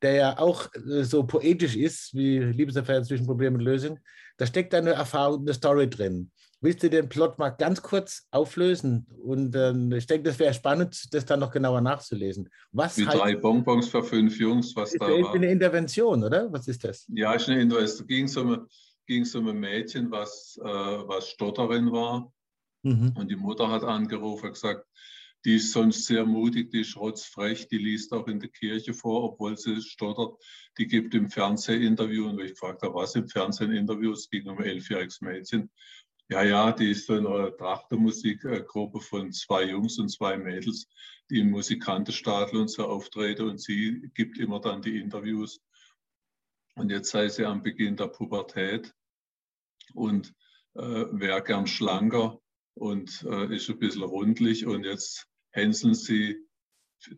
der 0.00 0.14
ja 0.14 0.38
auch 0.38 0.72
äh, 0.74 1.02
so 1.02 1.24
poetisch 1.24 1.74
ist 1.74 2.14
wie 2.14 2.38
Liebesaffäre 2.38 3.02
zwischen 3.02 3.26
Problem 3.26 3.54
und 3.54 3.60
Lösung. 3.60 3.98
Da 4.38 4.46
steckt 4.46 4.72
eine 4.72 4.92
Erfahrung, 4.92 5.40
eine 5.40 5.52
Story 5.52 5.90
drin. 5.90 6.30
Willst 6.62 6.82
du 6.82 6.90
den 6.90 7.08
Plot 7.08 7.38
mal 7.38 7.50
ganz 7.50 7.80
kurz 7.80 8.26
auflösen? 8.30 9.06
Und 9.22 9.56
ähm, 9.56 9.92
ich 9.92 10.06
denke, 10.06 10.24
das 10.24 10.38
wäre 10.38 10.52
spannend, 10.52 11.14
das 11.14 11.24
dann 11.24 11.40
noch 11.40 11.50
genauer 11.50 11.80
nachzulesen. 11.80 12.50
Was 12.72 12.96
Die 12.96 13.04
drei 13.04 13.34
Bonbons 13.34 13.88
für 13.88 14.02
fünf 14.02 14.38
Jungs, 14.38 14.76
was 14.76 14.92
ist 14.92 15.00
da 15.00 15.08
war. 15.08 15.34
eine 15.34 15.50
Intervention, 15.50 16.22
oder? 16.22 16.52
Was 16.52 16.68
ist 16.68 16.84
das? 16.84 17.06
Ja, 17.08 17.32
ist 17.32 17.48
eine 17.48 17.62
Intervention. 17.62 18.06
Ging 18.06 18.28
so 18.28 18.42
um, 18.42 18.68
ging 19.06 19.26
um 19.34 19.48
ein 19.48 19.58
Mädchen, 19.58 20.10
was, 20.10 20.60
äh, 20.62 20.66
was 20.66 21.28
Stotterin 21.30 21.90
war. 21.92 22.30
Mhm. 22.82 23.14
Und 23.16 23.30
die 23.30 23.36
Mutter 23.36 23.70
hat 23.70 23.82
angerufen 23.82 24.46
und 24.46 24.52
gesagt, 24.52 24.86
die 25.46 25.56
ist 25.56 25.72
sonst 25.72 26.04
sehr 26.04 26.26
mutig, 26.26 26.70
die 26.70 26.82
ist 26.82 26.96
rotzfrech, 26.96 27.68
die 27.68 27.78
liest 27.78 28.12
auch 28.12 28.28
in 28.28 28.38
der 28.38 28.50
Kirche 28.50 28.92
vor, 28.92 29.24
obwohl 29.24 29.56
sie 29.56 29.80
stottert. 29.80 30.34
Die 30.76 30.86
gibt 30.86 31.14
im 31.14 31.30
Fernsehinterview, 31.30 32.28
und 32.28 32.40
ich 32.40 32.50
gefragt 32.50 32.82
habe, 32.82 32.94
was 32.94 33.14
im 33.14 33.26
Fernsehinterview, 33.26 34.12
es 34.12 34.28
ging 34.28 34.46
um 34.46 34.58
ein 34.58 34.64
elfjähriges 34.64 35.22
Mädchen. 35.22 35.70
Ja, 36.30 36.44
ja, 36.44 36.70
die 36.70 36.92
ist 36.92 37.06
so 37.06 37.14
eine 37.14 37.56
Trachtermusikgruppe 37.56 39.00
von 39.00 39.32
zwei 39.32 39.64
Jungs 39.64 39.98
und 39.98 40.10
zwei 40.10 40.36
Mädels, 40.36 40.86
die 41.28 41.40
im 41.40 41.50
Musikantenstadel 41.50 42.60
und 42.60 42.68
so 42.68 42.86
auftreten 42.86 43.48
und 43.48 43.60
sie 43.60 44.12
gibt 44.14 44.38
immer 44.38 44.60
dann 44.60 44.80
die 44.80 45.00
Interviews. 45.00 45.60
Und 46.76 46.90
jetzt 46.90 47.10
sei 47.10 47.28
sie 47.28 47.44
am 47.44 47.64
Beginn 47.64 47.96
der 47.96 48.06
Pubertät 48.06 48.94
und 49.92 50.32
äh, 50.74 50.80
wäre 51.10 51.42
gern 51.42 51.66
schlanker 51.66 52.38
und 52.74 53.24
äh, 53.24 53.52
ist 53.52 53.68
ein 53.68 53.80
bisschen 53.80 54.04
rundlich 54.04 54.66
und 54.66 54.84
jetzt 54.84 55.26
hänseln 55.50 55.94
sie 55.94 56.46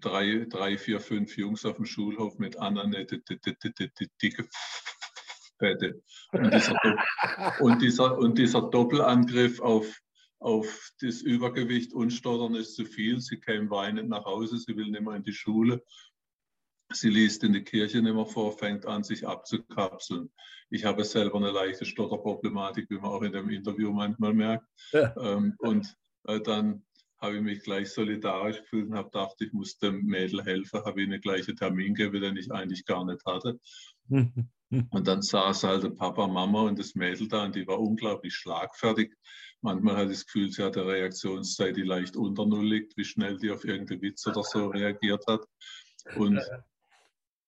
drei, 0.00 0.46
drei, 0.48 0.78
vier, 0.78 1.00
fünf 1.00 1.36
Jungs 1.36 1.66
auf 1.66 1.76
dem 1.76 1.84
Schulhof 1.84 2.38
mit 2.38 2.56
Annette, 2.56 3.22
dicke 4.22 4.48
Fette. 5.62 6.02
Und 6.32 6.52
dieser, 6.52 6.74
und 7.60 7.82
dieser, 7.82 8.18
und 8.18 8.38
dieser 8.38 8.62
Doppelangriff 8.62 9.60
auf, 9.60 10.00
auf 10.40 10.90
das 11.00 11.22
Übergewicht 11.22 11.92
und 11.92 12.10
Stottern 12.10 12.56
ist 12.56 12.74
zu 12.74 12.84
viel. 12.84 13.20
Sie 13.20 13.38
käme 13.38 13.70
weinend 13.70 14.08
nach 14.08 14.24
Hause, 14.24 14.58
sie 14.58 14.76
will 14.76 14.90
nicht 14.90 15.02
mehr 15.02 15.14
in 15.14 15.22
die 15.22 15.32
Schule. 15.32 15.84
Sie 16.92 17.08
liest 17.08 17.44
in 17.44 17.52
die 17.52 17.64
Kirche 17.64 18.02
nicht 18.02 18.14
mehr 18.14 18.26
vor, 18.26 18.58
fängt 18.58 18.86
an, 18.86 19.04
sich 19.04 19.26
abzukapseln. 19.26 20.30
Ich 20.68 20.84
habe 20.84 21.04
selber 21.04 21.38
eine 21.38 21.50
leichte 21.50 21.84
Stotterproblematik, 21.84 22.90
wie 22.90 22.96
man 22.96 23.10
auch 23.12 23.22
in 23.22 23.32
dem 23.32 23.48
Interview 23.48 23.92
manchmal 23.92 24.34
merkt. 24.34 24.66
Ja. 24.92 25.14
Ähm, 25.16 25.54
und 25.58 25.94
äh, 26.24 26.40
dann 26.40 26.84
habe 27.22 27.36
ich 27.36 27.42
mich 27.42 27.62
gleich 27.62 27.90
solidarisch 27.92 28.58
gefühlt 28.58 28.88
und 28.88 28.96
habe 28.96 29.10
gedacht, 29.10 29.36
ich 29.40 29.52
muss 29.52 29.78
dem 29.78 30.04
Mädel 30.04 30.42
helfen, 30.42 30.84
habe 30.84 31.02
ihnen 31.02 31.20
gleich 31.20 31.46
einen 31.46 31.56
Termin 31.56 31.94
gegeben, 31.94 32.20
den 32.20 32.36
ich 32.36 32.50
eigentlich 32.50 32.84
gar 32.84 33.04
nicht 33.04 33.24
hatte. 33.24 33.60
und 34.90 35.06
dann 35.06 35.22
saß 35.22 35.64
halt 35.64 35.84
der 35.84 35.90
Papa, 35.90 36.26
Mama 36.26 36.62
und 36.62 36.78
das 36.78 36.94
Mädel 36.94 37.28
da 37.28 37.44
und 37.44 37.54
die 37.54 37.66
war 37.66 37.80
unglaublich 37.80 38.34
schlagfertig. 38.34 39.14
Manchmal 39.60 39.96
hatte 39.96 40.12
ich 40.12 40.18
das 40.18 40.26
Gefühl, 40.26 40.50
sie 40.50 40.62
hat 40.62 40.76
eine 40.76 40.86
Reaktionszeit, 40.86 41.76
die 41.76 41.82
leicht 41.82 42.16
unter 42.16 42.46
Null 42.46 42.66
liegt, 42.66 42.96
wie 42.96 43.04
schnell 43.04 43.38
die 43.38 43.50
auf 43.50 43.64
irgendeinen 43.64 44.02
Witz 44.02 44.26
oder 44.26 44.42
so 44.42 44.68
reagiert 44.68 45.24
hat. 45.28 45.46
Und 46.16 46.40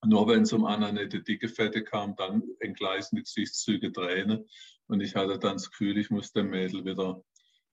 nur 0.06 0.28
wenn 0.28 0.42
es 0.42 0.52
um 0.52 0.64
Annette 0.64 1.22
Dicke 1.22 1.48
Fette 1.48 1.82
kam, 1.82 2.14
dann 2.16 2.42
entgleisende 2.60 3.22
Gesichtszüge 3.22 3.92
Tränen. 3.92 4.46
Und 4.86 5.00
ich 5.00 5.16
hatte 5.16 5.38
dann 5.38 5.54
das 5.54 5.70
Gefühl, 5.70 5.96
ich 5.98 6.10
muss 6.10 6.32
dem 6.32 6.50
Mädel 6.50 6.84
wieder 6.84 7.24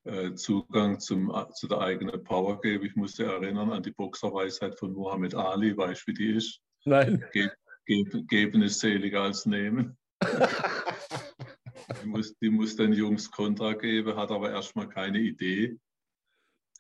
äh, 0.06 0.34
Zugang 0.34 1.00
zum, 1.00 1.30
äh, 1.30 1.52
zu 1.54 1.68
der 1.68 1.80
eigenen 1.80 2.24
Power 2.24 2.60
geben. 2.62 2.86
Ich 2.86 2.96
musste 2.96 3.26
erinnern 3.26 3.72
an 3.72 3.84
die 3.84 3.92
Boxerweisheit 3.92 4.80
von 4.80 4.94
Muhammad 4.94 5.36
Ali, 5.36 5.76
weißt 5.76 6.08
du, 6.08 6.12
wie 6.12 6.14
die 6.16 6.32
ist? 6.32 6.62
Nein. 6.86 7.24
Ge 7.32 7.50
ge 7.86 8.04
geben 8.28 8.62
ist 8.62 8.80
seliger 8.80 9.22
als 9.24 9.46
nehmen. 9.46 9.98
die, 12.02 12.08
muss, 12.08 12.38
die 12.40 12.50
muss 12.50 12.76
den 12.76 12.94
Jungs 12.94 13.30
Kontra 13.30 13.74
geben, 13.74 14.16
hat 14.16 14.32
aber 14.32 14.52
erstmal 14.52 14.88
keine 14.90 15.20
Idee. 15.20 15.78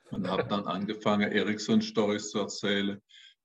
Und 0.10 0.27
habe 0.27 0.46
dann 0.46 0.65
angefangen, 0.65 1.31
Ericsson-Stories 1.31 2.31
zu 2.31 2.39
erzählen 2.39 3.01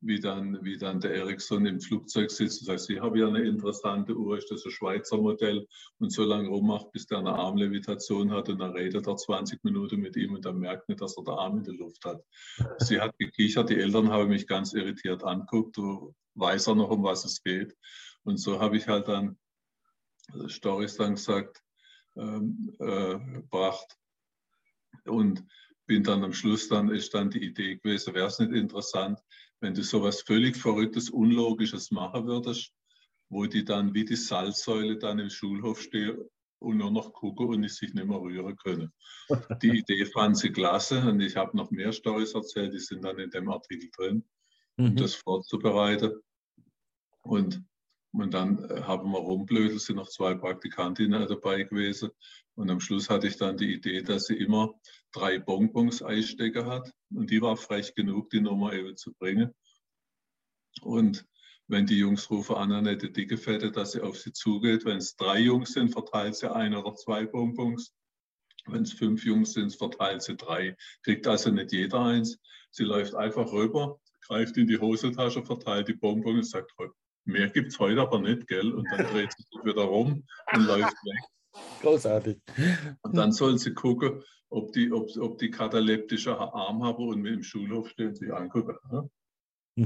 wie 0.06 0.20
dann, 0.20 0.64
wie 0.64 0.78
dann 0.78 1.00
der 1.00 1.14
Ericsson 1.14 1.66
im 1.66 1.80
Flugzeug 1.80 2.30
sitzt 2.30 2.60
und 2.60 2.66
sagt, 2.66 2.88
ich 2.90 3.00
habe 3.00 3.18
ja 3.18 3.28
eine 3.28 3.42
interessante 3.42 4.16
Uhr, 4.16 4.38
ist 4.38 4.50
das 4.50 4.64
ein 4.64 4.70
Schweizer 4.70 5.18
Modell 5.18 5.66
und 5.98 6.12
so 6.12 6.24
lange 6.24 6.48
rummacht, 6.48 6.92
bis 6.92 7.06
der 7.06 7.18
eine 7.18 7.32
Armlevitation 7.32 8.30
hat 8.30 8.48
und 8.48 8.58
dann 8.58 8.72
redet 8.72 9.06
er 9.06 9.16
20 9.16 9.64
Minuten 9.64 10.00
mit 10.00 10.16
ihm 10.16 10.34
und 10.34 10.44
dann 10.44 10.58
merkt 10.58 10.88
nicht, 10.88 11.00
dass 11.00 11.16
er 11.16 11.24
den 11.24 11.34
Arm 11.34 11.58
in 11.58 11.64
der 11.64 11.74
Luft 11.74 12.04
hat. 12.04 12.22
Sie 12.78 13.00
hat 13.00 13.16
gekichert, 13.18 13.70
die 13.70 13.76
Eltern 13.76 14.10
haben 14.10 14.28
mich 14.28 14.46
ganz 14.46 14.72
irritiert 14.72 15.24
anguckt, 15.24 15.76
du 15.76 16.14
weiß 16.34 16.68
er 16.68 16.74
noch, 16.74 16.90
um 16.90 17.02
was 17.02 17.24
es 17.24 17.42
geht. 17.42 17.76
Und 18.24 18.38
so 18.38 18.60
habe 18.60 18.76
ich 18.76 18.88
halt 18.88 19.08
dann 19.08 19.38
also 20.32 20.48
Stories 20.48 20.96
dann 20.96 21.14
gesagt, 21.14 21.62
ähm, 22.16 22.74
äh, 22.78 23.18
gebracht. 23.34 23.96
Und 25.04 25.44
bin 25.86 26.02
dann 26.02 26.24
am 26.24 26.32
Schluss, 26.32 26.68
dann 26.68 26.90
ist 26.90 27.14
dann 27.14 27.30
die 27.30 27.44
Idee 27.44 27.76
gewesen, 27.76 28.14
wäre 28.14 28.26
es 28.26 28.38
nicht 28.38 28.52
interessant, 28.52 29.20
wenn 29.60 29.74
du 29.74 29.82
sowas 29.82 30.22
völlig 30.22 30.56
Verrücktes, 30.56 31.10
Unlogisches 31.10 31.90
machen 31.90 32.26
würdest, 32.26 32.72
wo 33.28 33.46
die 33.46 33.64
dann 33.64 33.94
wie 33.94 34.04
die 34.04 34.16
Salzsäule 34.16 34.98
dann 34.98 35.18
im 35.18 35.30
Schulhof 35.30 35.80
stehen 35.80 36.18
und 36.58 36.78
nur 36.78 36.90
noch 36.90 37.12
gucken 37.12 37.48
und 37.48 37.68
sich 37.70 37.92
nicht 37.94 38.06
mehr 38.06 38.20
rühren 38.20 38.56
können. 38.56 38.92
Die 39.62 39.68
Idee 39.78 40.06
fand 40.06 40.38
sie 40.38 40.50
klasse 40.50 41.00
und 41.00 41.20
ich 41.20 41.36
habe 41.36 41.56
noch 41.56 41.70
mehr 41.70 41.92
Stories 41.92 42.34
erzählt, 42.34 42.74
die 42.74 42.78
sind 42.78 43.04
dann 43.04 43.18
in 43.18 43.30
dem 43.30 43.48
Artikel 43.48 43.90
drin, 43.96 44.24
um 44.76 44.90
mhm. 44.90 44.96
das 44.96 45.14
vorzubereiten. 45.14 46.12
Und, 47.22 47.62
und 48.20 48.34
dann 48.34 48.64
äh, 48.70 48.82
haben 48.82 49.10
wir 49.10 49.18
rumblödelt, 49.18 49.80
sind 49.80 49.96
noch 49.96 50.08
zwei 50.08 50.34
Praktikantinnen 50.34 51.26
dabei 51.28 51.62
gewesen. 51.64 52.10
Und 52.54 52.70
am 52.70 52.80
Schluss 52.80 53.10
hatte 53.10 53.26
ich 53.26 53.36
dann 53.36 53.56
die 53.56 53.74
Idee, 53.74 54.02
dass 54.02 54.26
sie 54.26 54.36
immer 54.36 54.74
drei 55.12 55.38
Bonbons 55.38 56.02
Eisstecker 56.02 56.66
hat. 56.66 56.92
Und 57.10 57.30
die 57.30 57.42
war 57.42 57.56
frech 57.56 57.94
genug, 57.94 58.30
die 58.30 58.40
Nummer 58.40 58.72
eben 58.72 58.96
zu 58.96 59.12
bringen. 59.14 59.54
Und 60.82 61.26
wenn 61.68 61.86
die 61.86 61.98
Jungs 61.98 62.30
rufen 62.30 62.56
an, 62.56 62.72
Annette 62.72 63.10
Dicke 63.10 63.36
Fette, 63.36 63.70
dass 63.70 63.92
sie 63.92 64.00
auf 64.00 64.18
sie 64.18 64.32
zugeht. 64.32 64.84
Wenn 64.84 64.98
es 64.98 65.16
drei 65.16 65.40
Jungs 65.40 65.72
sind, 65.72 65.90
verteilt 65.90 66.36
sie 66.36 66.50
ein 66.50 66.74
oder 66.74 66.94
zwei 66.94 67.26
Bonbons. 67.26 67.92
Wenn 68.66 68.82
es 68.82 68.92
fünf 68.92 69.24
Jungs 69.24 69.52
sind, 69.52 69.74
verteilt 69.74 70.22
sie 70.22 70.36
drei. 70.36 70.76
Kriegt 71.02 71.26
also 71.26 71.50
nicht 71.50 71.72
jeder 71.72 72.00
eins. 72.00 72.38
Sie 72.70 72.84
läuft 72.84 73.14
einfach 73.14 73.52
rüber, 73.52 74.00
greift 74.20 74.56
in 74.56 74.66
die 74.66 74.78
Hosentasche, 74.78 75.44
verteilt 75.44 75.88
die 75.88 75.94
Bonbons 75.94 76.36
und 76.36 76.44
sagt, 76.44 76.72
mehr 77.26 77.48
gibt 77.48 77.72
es 77.72 77.78
heute 77.78 78.00
aber 78.00 78.20
nicht, 78.20 78.46
gell? 78.46 78.72
Und 78.72 78.86
dann 78.90 79.06
dreht 79.06 79.32
sie 79.32 79.42
sich 79.42 79.64
wieder 79.64 79.82
rum 79.82 80.24
und 80.52 80.66
läuft 80.66 80.94
weg. 81.04 81.24
Großartig. 81.80 82.40
Und 83.02 83.16
dann 83.16 83.32
soll 83.32 83.58
sie 83.58 83.72
gucken, 83.72 84.22
ob 84.48 84.72
die, 84.72 84.92
ob, 84.92 85.08
ob 85.18 85.38
die 85.38 85.50
kataleptische 85.50 86.38
Arm 86.38 86.84
haben 86.84 87.08
und 87.08 87.20
mir 87.20 87.32
im 87.32 87.42
Schulhof 87.42 87.88
stehen, 87.90 88.14
sich 88.14 88.32
angucken. 88.32 88.76
Ne? 88.90 89.10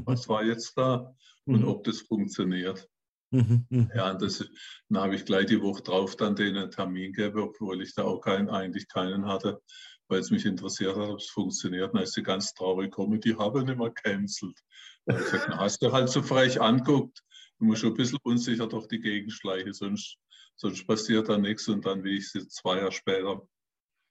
Was 0.04 0.28
war 0.28 0.44
jetzt 0.44 0.76
da 0.76 1.14
und 1.46 1.62
mhm. 1.62 1.68
ob 1.68 1.84
das 1.84 2.00
funktioniert. 2.00 2.88
Mhm, 3.32 3.66
mhm. 3.68 3.90
Ja, 3.94 4.10
und 4.10 4.22
das, 4.22 4.44
dann 4.88 5.02
habe 5.02 5.14
ich 5.14 5.24
gleich 5.24 5.46
die 5.46 5.62
Woche 5.62 5.82
drauf 5.82 6.16
dann 6.16 6.34
den 6.34 6.70
Termin 6.70 7.12
gegeben, 7.12 7.40
obwohl 7.40 7.82
ich 7.82 7.94
da 7.94 8.04
auch 8.04 8.20
keinen, 8.20 8.48
eigentlich 8.48 8.88
keinen 8.88 9.26
hatte, 9.26 9.60
weil 10.08 10.20
es 10.20 10.30
mich 10.30 10.46
interessiert 10.46 10.96
hat, 10.96 11.08
ob 11.08 11.18
es 11.18 11.30
funktioniert. 11.30 11.94
Dann 11.94 12.02
ist 12.02 12.14
sie 12.14 12.22
ganz 12.22 12.54
traurig 12.54 12.90
gekommen, 12.90 13.20
die 13.20 13.36
haben 13.36 13.64
nicht 13.64 13.78
mehr 13.78 13.90
cancelled. 13.90 14.58
Dann 15.06 15.16
habe 15.16 15.24
ich 15.24 15.30
gesagt, 15.30 15.48
na, 15.50 15.58
hast 15.58 15.82
du 15.82 15.92
halt 15.92 16.08
so 16.08 16.22
frech 16.22 16.60
anguckt, 16.60 17.22
du 17.60 17.66
musst 17.66 17.82
schon 17.82 17.90
ein 17.90 17.96
bisschen 17.96 18.18
unsicher 18.22 18.66
durch 18.66 18.88
die 18.88 19.00
Gegend 19.00 19.32
schleichen, 19.32 19.72
sonst, 19.72 20.16
sonst 20.56 20.86
passiert 20.86 21.28
da 21.28 21.38
nichts. 21.38 21.68
Und 21.68 21.86
dann, 21.86 22.02
wie 22.02 22.16
ich 22.16 22.30
sie 22.30 22.48
zwei 22.48 22.78
Jahre 22.78 22.92
später 22.92 23.46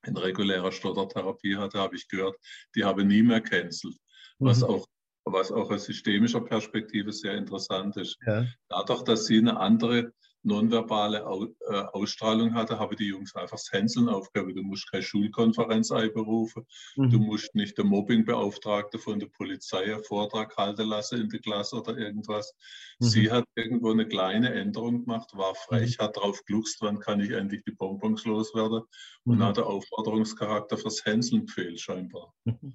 in 0.05 0.15
regulärer 0.15 0.71
Stottertherapie 0.71 1.57
hatte, 1.57 1.79
habe 1.79 1.95
ich 1.95 2.07
gehört, 2.07 2.37
die 2.75 2.85
habe 2.85 3.03
nie 3.03 3.23
mehr 3.23 3.41
cancelled. 3.41 3.97
Was 4.37 4.59
mhm. 4.59 4.67
auch 4.67 4.87
was 5.25 5.51
auch 5.51 5.69
aus 5.69 5.85
systemischer 5.85 6.41
Perspektive 6.41 7.11
sehr 7.11 7.35
interessant 7.35 7.97
ist. 7.97 8.17
Ja. 8.25 8.47
Dadurch, 8.67 9.03
dass 9.03 9.25
sie 9.25 9.37
eine 9.37 9.59
andere 9.59 10.11
nonverbale 10.43 11.19
äh, 11.19 11.73
Ausstrahlung 11.93 12.53
hatte, 12.53 12.79
habe 12.79 12.95
die 12.95 13.07
Jungs 13.07 13.35
einfach 13.35 13.57
das 13.57 13.71
Hänseln 13.71 14.09
aufgegeben. 14.09 14.55
Du 14.55 14.63
musst 14.63 14.89
keine 14.89 15.03
Schulkonferenz 15.03 15.91
einberufen, 15.91 16.65
mhm. 16.95 17.09
du 17.09 17.19
musst 17.19 17.55
nicht 17.55 17.77
der 17.77 17.85
Mobbingbeauftragte 17.85 18.99
von 18.99 19.19
der 19.19 19.27
Polizei 19.27 19.93
einen 19.93 20.03
Vortrag 20.03 20.55
halten 20.57 20.87
lassen 20.87 21.21
in 21.21 21.29
der 21.29 21.39
Klasse 21.39 21.77
oder 21.77 21.97
irgendwas. 21.97 22.53
Mhm. 22.99 23.05
Sie 23.05 23.31
hat 23.31 23.45
irgendwo 23.55 23.91
eine 23.91 24.07
kleine 24.07 24.53
Änderung 24.53 25.05
gemacht, 25.05 25.31
war 25.33 25.55
frech, 25.55 25.97
mhm. 25.99 26.03
hat 26.03 26.17
drauf 26.17 26.43
gluckst, 26.45 26.77
wann 26.81 26.99
kann 26.99 27.19
ich 27.19 27.31
endlich 27.31 27.63
die 27.63 27.71
Bonbons 27.71 28.25
loswerden 28.25 28.83
und 29.25 29.37
mhm. 29.37 29.43
hat 29.43 29.57
der 29.57 29.67
Aufforderungscharakter 29.67 30.77
fürs 30.77 31.03
Hänseln 31.05 31.45
gefehlt 31.45 31.79
scheinbar. 31.79 32.33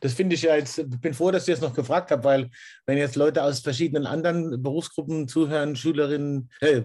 Das 0.00 0.14
finde 0.14 0.34
ich 0.34 0.42
ja 0.42 0.56
jetzt, 0.56 0.78
ich 0.78 1.00
bin 1.00 1.14
froh, 1.14 1.30
dass 1.30 1.46
ich 1.46 1.54
das 1.54 1.62
noch 1.62 1.74
gefragt 1.74 2.10
habe, 2.10 2.24
weil 2.24 2.50
wenn 2.86 2.98
jetzt 2.98 3.14
Leute 3.14 3.44
aus 3.44 3.60
verschiedenen 3.60 4.06
anderen 4.06 4.62
Berufsgruppen 4.62 5.28
zuhören, 5.28 5.76
Schülerinnen, 5.76 6.50
äh, 6.60 6.82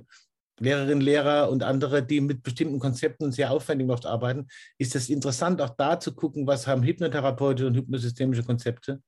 Lehrerinnen, 0.60 1.02
Lehrer 1.02 1.50
und 1.50 1.64
andere, 1.64 2.04
die 2.04 2.22
mit 2.22 2.44
bestimmten 2.44 2.80
Konzepten 2.80 3.32
sehr 3.32 3.52
aufwendig 3.52 3.90
oft 3.90 4.06
arbeiten, 4.06 4.48
ist 4.78 4.96
es 4.96 5.10
interessant, 5.10 5.62
auch 5.62 5.76
da 5.78 6.00
zu 6.00 6.14
gucken, 6.14 6.48
was 6.48 6.66
haben 6.68 6.84
Hypnotherapeute 6.84 7.68
und 7.68 7.76
hypnosystemische 7.76 8.44
Konzepte 8.44 9.02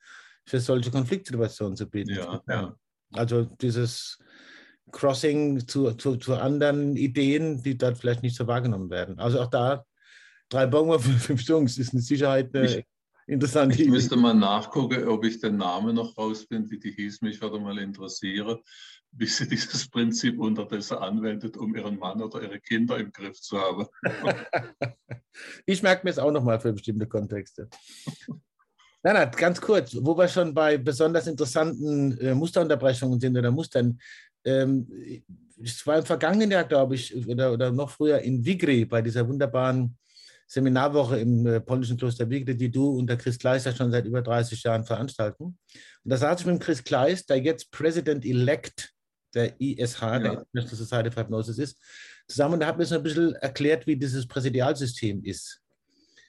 für 0.45 0.59
solche 0.59 0.91
Konfliktsituationen 0.91 1.75
zu 1.75 1.89
bieten. 1.89 2.15
Ja, 2.15 2.41
ja. 2.47 2.75
Also 3.13 3.43
dieses 3.43 4.17
Crossing 4.91 5.67
zu, 5.67 5.93
zu, 5.93 6.17
zu 6.17 6.35
anderen 6.35 6.95
Ideen, 6.95 7.61
die 7.63 7.77
dort 7.77 7.97
vielleicht 7.97 8.23
nicht 8.23 8.35
so 8.35 8.47
wahrgenommen 8.47 8.89
werden. 8.89 9.19
Also 9.19 9.41
auch 9.41 9.47
da 9.47 9.85
drei 10.49 10.65
Bongo 10.65 10.99
für 10.99 11.11
fünf 11.11 11.41
Jungs 11.43 11.77
ist 11.77 11.93
eine 11.93 12.01
Sicherheit 12.01 12.53
eine 12.55 12.65
ich, 12.65 12.85
interessante 13.27 13.75
ich 13.75 13.81
Idee. 13.81 13.91
müsste 13.91 14.15
mal 14.15 14.33
nachgucken, 14.33 15.07
ob 15.07 15.25
ich 15.25 15.39
den 15.39 15.57
Namen 15.57 15.95
noch 15.95 16.17
rausfinde, 16.17 16.69
wie 16.71 16.79
die 16.79 16.91
hieß. 16.91 17.21
Mich 17.21 17.41
würde 17.41 17.59
mal 17.59 17.77
interessieren 17.77 18.59
wie 19.11 19.25
sie 19.25 19.47
dieses 19.47 19.89
Prinzip 19.89 20.39
unterdessen 20.39 20.97
anwendet, 20.97 21.57
um 21.57 21.75
ihren 21.75 21.97
Mann 21.97 22.21
oder 22.21 22.41
ihre 22.41 22.59
Kinder 22.59 22.97
im 22.97 23.11
Griff 23.11 23.39
zu 23.41 23.59
haben. 23.59 23.87
ich 25.65 25.81
merke 25.81 26.05
mir 26.05 26.11
es 26.11 26.19
auch 26.19 26.31
nochmal 26.31 26.59
für 26.59 26.73
bestimmte 26.73 27.07
Kontexte. 27.07 27.69
Nein, 29.03 29.31
ganz 29.37 29.61
kurz, 29.61 29.95
wo 29.99 30.17
wir 30.17 30.27
schon 30.27 30.53
bei 30.53 30.77
besonders 30.77 31.27
interessanten 31.27 32.17
äh, 32.19 32.33
Musterunterbrechungen 32.33 33.19
sind 33.19 33.37
oder 33.37 33.51
Mustern. 33.51 33.99
Ähm, 34.43 34.87
es 35.63 35.85
war 35.87 35.97
im 35.97 36.05
vergangenen 36.05 36.51
Jahr, 36.51 36.65
glaube 36.65 36.95
ich, 36.95 37.15
oder, 37.27 37.53
oder 37.53 37.71
noch 37.71 37.89
früher 37.89 38.19
in 38.19 38.43
Vigri 38.45 38.85
bei 38.85 39.01
dieser 39.01 39.27
wunderbaren 39.27 39.97
Seminarwoche 40.47 41.19
im 41.19 41.45
äh, 41.45 41.59
polnischen 41.59 41.97
Kloster 41.97 42.29
Vigri, 42.29 42.55
die 42.55 42.71
du 42.71 42.97
und 42.97 43.07
der 43.07 43.17
Chris 43.17 43.37
Kleist 43.37 43.65
ja 43.65 43.73
schon 43.73 43.91
seit 43.91 44.05
über 44.05 44.21
30 44.21 44.63
Jahren 44.63 44.85
veranstalten. 44.85 45.43
Und 45.43 45.57
da 46.03 46.17
saß 46.17 46.39
ich 46.39 46.45
mit 46.45 46.55
dem 46.55 46.59
Chris 46.59 46.83
Kleist, 46.83 47.29
der 47.29 47.37
jetzt 47.37 47.69
President-elect 47.71 48.93
der 49.33 49.59
ISH, 49.59 50.01
ja. 50.01 50.19
der 50.19 50.31
International 50.31 50.85
Society 50.85 51.11
for 51.11 51.23
Hypnosis 51.23 51.57
ist, 51.57 51.77
zusammen 52.27 52.55
und 52.55 52.59
da 52.61 52.67
hat 52.67 52.77
mir 52.77 52.85
so 52.85 52.95
ein 52.95 53.03
bisschen 53.03 53.35
erklärt, 53.35 53.87
wie 53.87 53.95
dieses 53.95 54.27
Präsidialsystem 54.27 55.23
ist. 55.23 55.61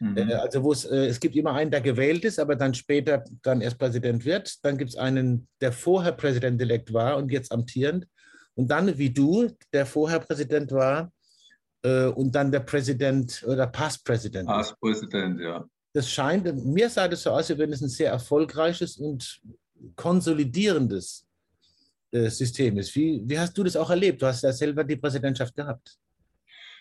Mhm. 0.01 0.17
Äh, 0.17 0.35
also 0.35 0.63
wo 0.63 0.73
es, 0.73 0.85
äh, 0.85 1.07
es 1.07 1.19
gibt 1.21 1.37
immer 1.37 1.55
einen, 1.55 1.71
der 1.71 1.81
gewählt 1.81 2.25
ist, 2.25 2.39
aber 2.39 2.57
dann 2.57 2.75
später 2.75 3.25
dann 3.43 3.61
erst 3.61 3.79
Präsident 3.79 4.25
wird. 4.25 4.65
Dann 4.65 4.79
gibt 4.79 4.91
es 4.91 4.97
einen, 4.97 5.49
der 5.61 5.73
vorher 5.73 6.13
Präsident-elect 6.13 6.93
war 6.93 7.17
und 7.17 7.33
jetzt 7.33 7.51
amtierend. 7.53 8.07
Und 8.55 8.71
dann, 8.71 8.97
wie 8.99 9.11
du, 9.11 9.51
der 9.73 9.87
vorher 9.87 10.21
Präsident 10.21 10.73
war, 10.73 11.13
äh, 11.83 12.07
und 12.07 12.35
dann 12.35 12.51
der 12.51 12.61
Präsident 12.61 13.45
oder 13.47 13.67
Past-Präsident. 13.67 14.49
Past-Präsident, 14.49 15.41
ja. 15.41 15.65
Das 15.93 16.11
scheint, 16.11 16.65
mir 16.65 16.91
sah 16.91 17.09
das 17.09 17.23
so 17.23 17.31
aus, 17.31 17.51
als 17.51 17.59
wenn 17.59 17.73
es 17.73 17.81
ein 17.81 17.89
sehr 17.89 18.11
erfolgreiches 18.11 18.99
und 18.99 19.41
konsolidierendes 19.97 21.28
System 22.13 22.79
ist. 22.79 22.95
Wie, 22.95 23.23
wie 23.25 23.39
hast 23.39 23.57
du 23.57 23.65
das 23.65 23.77
auch 23.77 23.91
erlebt? 23.91 24.23
Du 24.23 24.27
hast 24.27 24.43
ja 24.43 24.53
selber 24.53 24.85
die 24.85 24.97
Präsidentschaft 24.97 25.55
gehabt. 25.55 25.99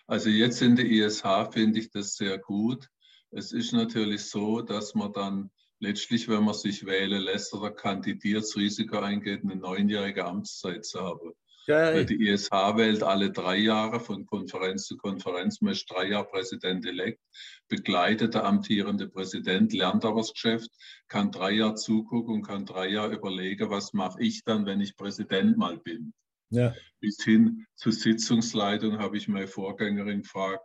Also 0.08 0.30
jetzt 0.30 0.62
in 0.62 0.76
der 0.76 0.86
ISH 0.86 1.24
finde 1.52 1.80
ich 1.80 1.92
das 1.92 2.16
sehr 2.16 2.38
gut. 2.38 2.88
Es 3.32 3.52
ist 3.52 3.74
natürlich 3.74 4.24
so, 4.24 4.62
dass 4.62 4.96
man 4.96 5.12
dann 5.12 5.52
letztlich, 5.80 6.30
wenn 6.30 6.44
man 6.44 6.54
sich 6.54 6.86
wählen 6.86 7.22
lässt 7.22 7.54
oder 7.54 7.72
kandidiert, 7.72 8.44
das 8.44 8.56
Risiko 8.56 9.00
eingeht, 9.00 9.44
eine 9.44 9.58
neunjährige 9.58 10.26
Amtszeit 10.26 10.86
zu 10.86 11.02
haben. 11.02 11.34
Ja, 11.68 12.02
die 12.02 12.30
ISH 12.30 12.50
wählt 12.50 13.04
alle 13.04 13.30
drei 13.30 13.58
Jahre 13.58 14.00
von 14.00 14.26
Konferenz 14.26 14.86
zu 14.86 14.96
Konferenz, 14.96 15.60
man 15.60 15.74
ist 15.74 15.86
drei 15.92 16.08
Jahre 16.08 16.28
Präsident-elekt, 16.28 17.20
begleitet 17.68 18.36
der 18.36 18.46
amtierende 18.46 19.10
Präsident, 19.10 19.74
lernt 19.74 20.06
aber 20.06 20.22
das 20.22 20.32
Geschäft, 20.32 20.72
kann 21.10 21.30
drei 21.30 21.52
Jahre 21.52 21.76
zugucken 21.76 22.36
und 22.36 22.44
kann 22.44 22.66
drei 22.66 22.88
Jahre 22.88 23.16
überlegen, 23.16 23.70
was 23.70 23.92
mache 23.92 24.22
ich 24.22 24.46
dann, 24.46 24.66
wenn 24.66 24.80
ich 24.80 24.96
Präsident 24.96 25.58
mal 25.58 25.78
bin. 25.78 26.14
Ja. 26.52 26.74
Bis 27.02 27.22
hin 27.22 27.66
zur 27.76 27.92
Sitzungsleitung 27.92 29.00
habe 29.00 29.18
ich 29.18 29.28
meine 29.28 29.48
Vorgängerin 29.48 30.22
gefragt, 30.22 30.64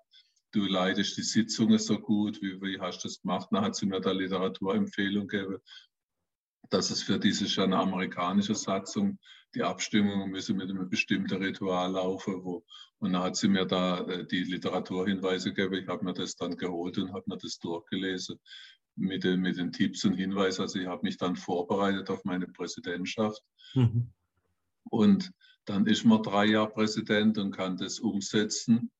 du 0.52 0.66
leitest 0.66 1.16
die 1.16 1.22
Sitzungen 1.22 1.80
so 1.80 1.98
gut, 1.98 2.40
wie, 2.40 2.60
wie 2.62 2.78
hast 2.78 3.02
du 3.02 3.08
das 3.08 3.20
gemacht? 3.20 3.48
Dann 3.50 3.64
hat 3.64 3.74
sie 3.74 3.86
mir 3.86 4.00
da 4.00 4.12
Literaturempfehlung 4.12 5.26
gegeben, 5.26 5.58
dass 6.72 6.90
es 6.90 7.02
für 7.02 7.18
diese 7.18 7.48
schon 7.48 7.74
amerikanische 7.74 8.54
Satzung 8.54 9.18
die 9.54 9.62
Abstimmungen 9.62 10.30
müssen 10.30 10.56
mit 10.56 10.70
einem 10.70 10.88
bestimmten 10.88 11.42
Ritual 11.42 11.92
laufen. 11.92 12.42
Wo, 12.42 12.64
und 12.98 13.12
dann 13.12 13.22
hat 13.22 13.36
sie 13.36 13.48
mir 13.48 13.66
da 13.66 14.00
äh, 14.06 14.26
die 14.26 14.44
Literaturhinweise 14.44 15.52
gegeben. 15.52 15.82
Ich 15.82 15.88
habe 15.88 16.04
mir 16.04 16.14
das 16.14 16.34
dann 16.34 16.56
geholt 16.56 16.96
und 16.96 17.12
habe 17.12 17.24
mir 17.26 17.36
das 17.36 17.58
durchgelesen 17.58 18.38
mit 18.96 19.24
den, 19.24 19.40
mit 19.40 19.58
den 19.58 19.70
Tipps 19.70 20.04
und 20.06 20.14
Hinweisen. 20.14 20.62
Also 20.62 20.78
ich 20.78 20.86
habe 20.86 21.02
mich 21.02 21.18
dann 21.18 21.36
vorbereitet 21.36 22.08
auf 22.08 22.24
meine 22.24 22.46
Präsidentschaft. 22.46 23.42
Mhm. 23.74 24.10
Und 24.84 25.30
dann 25.66 25.86
ist 25.86 26.04
man 26.04 26.22
drei 26.22 26.46
Jahre 26.46 26.70
Präsident 26.70 27.36
und 27.36 27.50
kann 27.50 27.76
das 27.76 28.00
umsetzen. 28.00 28.90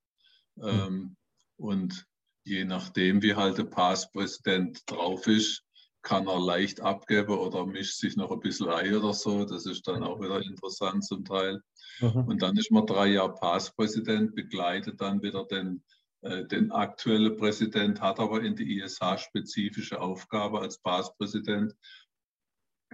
Mhm. 0.55 0.67
Ähm, 0.67 1.15
und 1.57 2.05
je 2.43 2.65
nachdem, 2.65 3.23
wie 3.23 3.33
halt 3.33 3.57
der 3.57 3.63
Passpräsident 3.63 4.83
drauf 4.85 5.25
ist, 5.25 5.63
kann 6.03 6.27
er 6.27 6.39
leicht 6.39 6.81
abgeben 6.81 7.37
oder 7.37 7.65
mischt 7.65 7.97
sich 7.97 8.17
noch 8.17 8.29
ein 8.31 8.41
bisschen 8.41 8.69
Ei 8.69 8.95
oder 8.95 9.13
so. 9.13 9.45
Das 9.45 9.65
ist 9.65 9.87
dann 9.87 10.03
auch 10.03 10.21
wieder 10.21 10.41
interessant 10.41 11.05
zum 11.05 11.23
Teil. 11.23 11.61
Mhm. 11.99 12.25
Und 12.27 12.41
dann 12.41 12.57
ist 12.57 12.71
man 12.71 12.85
drei 12.85 13.07
Jahre 13.07 13.33
Passpräsident, 13.33 14.35
begleitet 14.35 14.99
dann 14.99 15.23
wieder 15.23 15.45
den, 15.45 15.83
äh, 16.21 16.45
den 16.45 16.71
aktuellen 16.71 17.37
Präsident, 17.37 18.01
hat 18.01 18.19
aber 18.19 18.43
in 18.43 18.55
die 18.55 18.79
ISH 18.79 19.17
spezifische 19.17 20.01
Aufgabe 20.01 20.59
als 20.59 20.77
Passpräsident. 20.77 21.73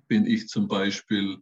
Bin 0.08 0.26
ich 0.26 0.48
zum 0.48 0.68
Beispiel 0.68 1.40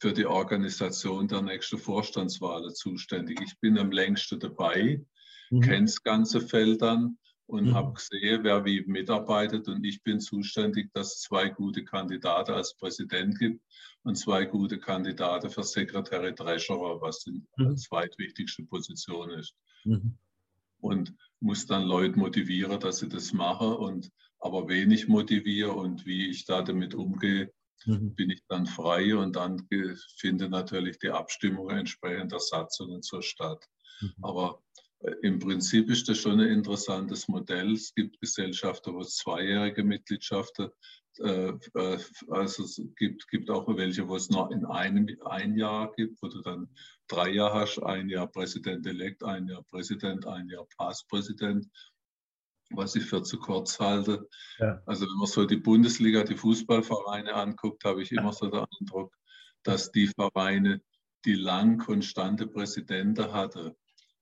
für 0.00 0.14
die 0.14 0.26
Organisation 0.26 1.28
der 1.28 1.42
nächsten 1.42 1.76
Vorstandswahlen 1.76 2.74
zuständig. 2.74 3.40
Ich 3.42 3.60
bin 3.60 3.78
am 3.78 3.92
längsten 3.92 4.40
dabei, 4.40 5.04
mhm. 5.50 5.60
kenne 5.60 5.84
das 5.84 6.02
ganze 6.02 6.40
Feld 6.40 6.80
dann 6.80 7.18
und 7.50 7.66
mhm. 7.66 7.74
habe 7.74 7.94
gesehen, 7.94 8.44
wer 8.44 8.64
wie 8.64 8.82
mitarbeitet. 8.86 9.68
Und 9.68 9.84
ich 9.84 10.02
bin 10.02 10.20
zuständig, 10.20 10.92
dass 10.92 11.14
es 11.14 11.20
zwei 11.22 11.48
gute 11.48 11.84
Kandidaten 11.84 12.52
als 12.52 12.76
Präsident 12.76 13.38
gibt 13.38 13.62
und 14.04 14.14
zwei 14.14 14.44
gute 14.44 14.78
Kandidaten 14.78 15.50
für 15.50 15.64
Sekretär 15.64 16.34
Treasurer, 16.34 17.00
was 17.00 17.24
die 17.24 17.42
mhm. 17.56 17.76
zweitwichtigste 17.76 18.62
Position 18.64 19.30
ist. 19.30 19.54
Mhm. 19.84 20.16
Und 20.80 21.14
muss 21.40 21.66
dann 21.66 21.84
Leute 21.84 22.18
motivieren, 22.18 22.78
dass 22.80 22.98
sie 22.98 23.08
das 23.08 23.32
machen 23.32 23.72
und 23.72 24.10
aber 24.38 24.68
wenig 24.68 25.08
motiviere 25.08 25.72
und 25.72 26.06
wie 26.06 26.28
ich 26.28 26.46
da 26.46 26.62
damit 26.62 26.94
umgehe, 26.94 27.52
mhm. 27.84 28.14
bin 28.14 28.30
ich 28.30 28.42
dann 28.48 28.66
frei 28.66 29.14
und 29.14 29.36
dann 29.36 29.68
findet 30.16 30.50
natürlich 30.50 30.98
die 30.98 31.10
Abstimmung 31.10 31.70
entsprechend 31.70 32.32
der 32.32 32.40
Satzungen 32.40 33.02
zur 33.02 33.22
statt. 33.22 33.66
Mhm. 34.00 34.14
Aber 34.22 34.62
im 35.22 35.38
Prinzip 35.38 35.88
ist 35.90 36.08
das 36.08 36.18
schon 36.18 36.40
ein 36.40 36.48
interessantes 36.48 37.26
Modell. 37.28 37.72
Es 37.72 37.94
gibt 37.94 38.20
Gesellschaften, 38.20 38.94
wo 38.94 39.00
es 39.00 39.16
zweijährige 39.16 39.82
Mitgliedschaften, 39.82 40.70
äh, 41.18 41.52
äh, 41.74 41.98
also 42.28 42.64
es 42.64 42.80
gibt, 42.96 43.28
gibt 43.28 43.50
auch 43.50 43.66
welche, 43.76 44.08
wo 44.08 44.16
es 44.16 44.30
noch 44.30 44.50
in 44.50 44.64
einem 44.64 45.08
ein 45.24 45.56
Jahr 45.56 45.92
gibt, 45.92 46.22
wo 46.22 46.28
du 46.28 46.40
dann 46.40 46.68
drei 47.08 47.30
Jahre 47.30 47.60
hast, 47.60 47.82
ein 47.82 48.08
Jahr 48.08 48.26
Präsident-elekt, 48.26 49.24
ein 49.24 49.48
Jahr 49.48 49.62
Präsident, 49.64 50.26
ein 50.26 50.48
Jahr 50.48 50.66
Passpräsident, 50.76 51.66
was 52.70 52.94
ich 52.94 53.04
für 53.04 53.22
zu 53.22 53.38
kurz 53.38 53.80
halte. 53.80 54.28
Ja. 54.58 54.80
Also 54.86 55.06
wenn 55.06 55.18
man 55.18 55.26
so 55.26 55.44
die 55.44 55.56
Bundesliga, 55.56 56.22
die 56.22 56.36
Fußballvereine 56.36 57.34
anguckt, 57.34 57.84
habe 57.84 58.02
ich 58.02 58.12
immer 58.12 58.32
so 58.32 58.48
den 58.48 58.64
Eindruck, 58.80 59.14
dass 59.62 59.90
die 59.90 60.06
Vereine, 60.06 60.80
die 61.24 61.34
lang 61.34 61.78
konstante 61.78 62.46
Präsidenten 62.46 63.32
hatten, 63.32 63.74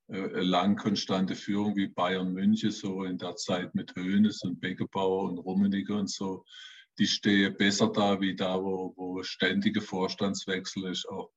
lang 0.09 0.77
konstante 0.77 1.35
Führung 1.35 1.77
wie 1.77 1.88
Bayern 1.88 2.33
München, 2.33 2.71
so 2.71 3.05
in 3.05 3.18
der 3.18 3.37
Zeit 3.37 3.75
mit 3.75 3.94
Höhnes 3.94 4.42
und 4.42 4.61
Beckerbauer 4.61 5.25
und 5.25 5.38
Rummenigge 5.38 5.94
und 5.94 6.11
so, 6.11 6.44
die 6.99 7.07
stehe 7.07 7.51
besser 7.51 7.92
da 7.92 8.21
wie 8.21 8.35
da, 8.35 8.62
wo, 8.62 8.94
wo 8.97 9.23
ständige 9.23 9.81
Vorstandswechsel 9.81 10.87
ist. 10.87 11.07
Auch 11.09 11.31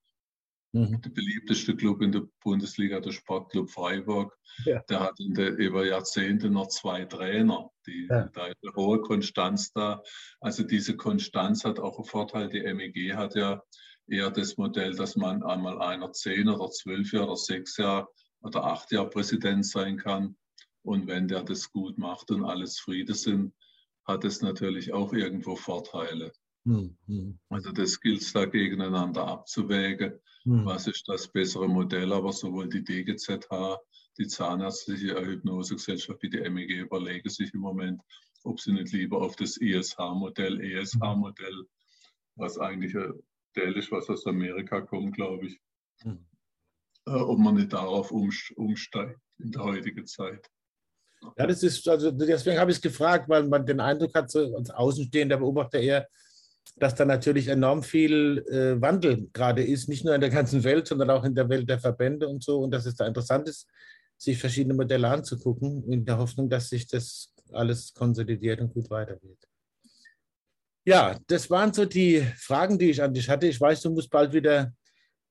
mhm. 0.71 1.01
der 1.01 1.09
beliebteste 1.09 1.75
Club 1.75 2.01
in 2.01 2.13
der 2.13 2.23
Bundesliga, 2.41 3.01
der 3.01 3.11
Sportclub 3.11 3.69
Freiburg, 3.69 4.37
ja. 4.65 4.81
der 4.89 5.01
hat 5.01 5.15
der, 5.19 5.51
über 5.57 5.85
Jahrzehnte 5.85 6.49
noch 6.49 6.69
zwei 6.69 7.03
Trainer. 7.05 7.69
Die, 7.85 8.07
ja. 8.09 8.29
Da 8.33 8.47
ist 8.47 8.57
eine 8.63 8.73
hohe 8.75 9.01
Konstanz 9.01 9.71
da. 9.73 10.01
Also 10.39 10.63
diese 10.63 10.95
Konstanz 10.95 11.65
hat 11.65 11.79
auch 11.79 11.97
einen 11.97 12.05
Vorteil. 12.05 12.47
Die 12.47 12.61
MEG 12.73 13.15
hat 13.15 13.35
ja 13.35 13.61
eher 14.07 14.31
das 14.31 14.57
Modell, 14.57 14.95
dass 14.95 15.17
man 15.17 15.43
einmal 15.43 15.79
einer 15.81 16.11
zehn 16.13 16.47
oder 16.47 16.71
zwölf 16.71 17.11
Jahre 17.11 17.27
oder 17.27 17.35
sechs 17.35 17.77
Jahre 17.77 18.07
oder 18.41 18.63
acht 18.63 18.91
Jahre 18.91 19.09
Präsident 19.09 19.65
sein 19.65 19.97
kann. 19.97 20.35
Und 20.83 21.07
wenn 21.07 21.27
der 21.27 21.43
das 21.43 21.71
gut 21.71 21.97
macht 21.97 22.31
und 22.31 22.43
alles 22.43 22.79
Friede 22.79 23.13
sind, 23.13 23.53
hat 24.05 24.25
es 24.25 24.41
natürlich 24.41 24.93
auch 24.93 25.13
irgendwo 25.13 25.55
Vorteile. 25.55 26.31
Mhm. 26.63 27.39
Also 27.49 27.71
das 27.71 27.99
gilt 27.99 28.21
es 28.21 28.33
da 28.33 28.45
gegeneinander 28.45 29.27
abzuwägen. 29.27 30.19
Mhm. 30.45 30.65
Was 30.65 30.87
ist 30.87 31.07
das 31.07 31.31
bessere 31.31 31.67
Modell? 31.67 32.11
Aber 32.13 32.33
sowohl 32.33 32.67
die 32.69 32.83
DGZH, 32.83 33.79
die 34.17 34.27
Zahnärztliche 34.27 35.19
Hypnosegesellschaft 35.19 36.21
wie 36.23 36.29
die 36.29 36.49
MEG 36.49 36.71
überlegen 36.71 37.29
sich 37.29 37.53
im 37.53 37.61
Moment, 37.61 38.01
ob 38.43 38.59
sie 38.59 38.73
nicht 38.73 38.91
lieber 38.91 39.21
auf 39.21 39.35
das 39.35 39.57
ISH-Modell, 39.57 40.59
ESH-Modell, 40.61 41.65
was 42.35 42.57
eigentlich 42.57 42.95
ein 42.95 43.13
Modell 43.55 43.77
ist, 43.77 43.91
was 43.91 44.09
aus 44.09 44.25
Amerika 44.25 44.81
kommt, 44.81 45.15
glaube 45.15 45.47
ich, 45.47 45.59
mhm 46.03 46.25
ob 47.05 47.39
man 47.39 47.55
nicht 47.55 47.73
darauf 47.73 48.11
umsteigt 48.11 49.19
in 49.39 49.51
der 49.51 49.63
heutigen 49.63 50.05
Zeit. 50.05 50.49
Ja, 51.37 51.45
das 51.45 51.61
ist, 51.63 51.87
also 51.87 52.11
deswegen 52.11 52.59
habe 52.59 52.71
ich 52.71 52.77
es 52.77 52.81
gefragt, 52.81 53.29
weil 53.29 53.43
man 53.43 53.65
den 53.65 53.79
Eindruck 53.79 54.13
hat, 54.15 54.31
so 54.31 54.55
als 54.55 54.71
außenstehender 54.71 55.37
Beobachter 55.37 55.79
eher, 55.79 56.07
dass 56.77 56.95
da 56.95 57.05
natürlich 57.05 57.47
enorm 57.47 57.83
viel 57.83 58.43
äh, 58.49 58.81
Wandel 58.81 59.29
gerade 59.33 59.63
ist, 59.63 59.87
nicht 59.87 60.03
nur 60.03 60.15
in 60.15 60.21
der 60.21 60.29
ganzen 60.29 60.63
Welt, 60.63 60.87
sondern 60.87 61.09
auch 61.11 61.23
in 61.23 61.35
der 61.35 61.49
Welt 61.49 61.69
der 61.69 61.79
Verbände 61.79 62.27
und 62.27 62.43
so. 62.43 62.59
Und 62.59 62.71
dass 62.71 62.85
es 62.85 62.95
da 62.95 63.05
interessant 63.05 63.47
ist, 63.47 63.67
sich 64.17 64.37
verschiedene 64.37 64.73
Modelle 64.73 65.07
anzugucken, 65.09 65.83
in 65.91 66.05
der 66.05 66.17
Hoffnung, 66.17 66.49
dass 66.49 66.69
sich 66.69 66.87
das 66.87 67.33
alles 67.51 67.93
konsolidiert 67.93 68.61
und 68.61 68.73
gut 68.73 68.89
weitergeht. 68.89 69.47
Ja, 70.85 71.19
das 71.27 71.49
waren 71.49 71.73
so 71.73 71.85
die 71.85 72.21
Fragen, 72.37 72.79
die 72.79 72.89
ich 72.89 73.01
an 73.01 73.13
dich 73.13 73.29
hatte. 73.29 73.47
Ich 73.47 73.61
weiß, 73.61 73.81
du 73.81 73.91
musst 73.91 74.09
bald 74.09 74.33
wieder 74.33 74.73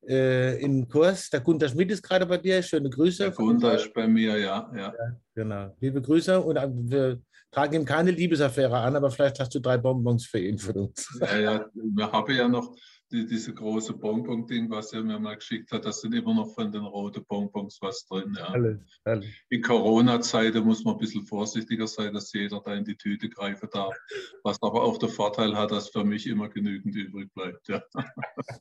äh, 0.07 0.61
im 0.63 0.89
Kurs. 0.89 1.31
Der 1.31 1.41
Gunter 1.41 1.69
Schmidt 1.69 1.91
ist 1.91 2.03
gerade 2.03 2.27
bei 2.27 2.39
dir. 2.39 2.63
Schöne 2.63 2.91
Grüße. 2.91 3.25
Der 3.25 3.33
Gunter 3.33 3.75
ist 3.75 3.93
bei 3.93 4.07
mir, 4.07 4.39
ja, 4.39 4.71
ja. 4.75 4.95
ja 4.99 5.17
genau. 5.35 5.77
Liebe 5.81 6.01
Grüße 6.01 6.41
und 6.41 6.57
äh, 6.57 6.69
wir 6.71 7.21
trage 7.51 7.77
ihm 7.77 7.85
keine 7.85 8.11
Liebesaffäre 8.11 8.79
an, 8.79 8.97
aber 8.97 9.11
vielleicht 9.11 9.41
hast 9.41 9.55
du 9.55 9.61
drei 9.61 9.77
Bonbons 9.77 10.27
für 10.27 10.39
ihn, 10.39 10.59
für 10.59 10.73
uns. 10.73 11.19
Ja, 11.21 11.39
ja, 11.39 11.67
wir 11.75 12.13
haben 12.13 12.35
ja 12.35 12.49
noch 12.49 12.75
die, 13.11 13.27
diese 13.27 13.53
große 13.53 13.95
Bonbon-Ding, 13.95 14.71
was 14.71 14.93
er 14.93 15.03
mir 15.03 15.19
mal 15.19 15.35
geschickt 15.35 15.73
hat, 15.73 15.85
das 15.85 16.01
sind 16.01 16.15
immer 16.15 16.33
noch 16.33 16.55
von 16.55 16.71
den 16.71 16.85
roten 16.85 17.25
Bonbons 17.27 17.79
was 17.81 18.07
drin. 18.07 18.35
Ja. 18.39 18.47
Alle, 18.51 18.85
alle. 19.05 19.27
In 19.49 19.63
Corona-Zeiten 19.63 20.65
muss 20.65 20.85
man 20.85 20.95
ein 20.95 21.01
bisschen 21.01 21.27
vorsichtiger 21.27 21.89
sein, 21.89 22.15
dass 22.15 22.33
jeder 22.33 22.61
da 22.61 22.75
in 22.75 22.85
die 22.85 22.97
Tüte 22.97 23.29
greifen 23.29 23.69
darf. 23.73 23.97
Was 24.45 24.63
aber 24.63 24.83
auch 24.83 24.99
der 24.99 25.09
Vorteil 25.09 25.57
hat, 25.57 25.73
dass 25.73 25.89
für 25.89 26.05
mich 26.05 26.27
immer 26.27 26.49
genügend 26.49 26.95
übrig 26.95 27.33
bleibt. 27.35 27.69
Ja. 27.69 27.83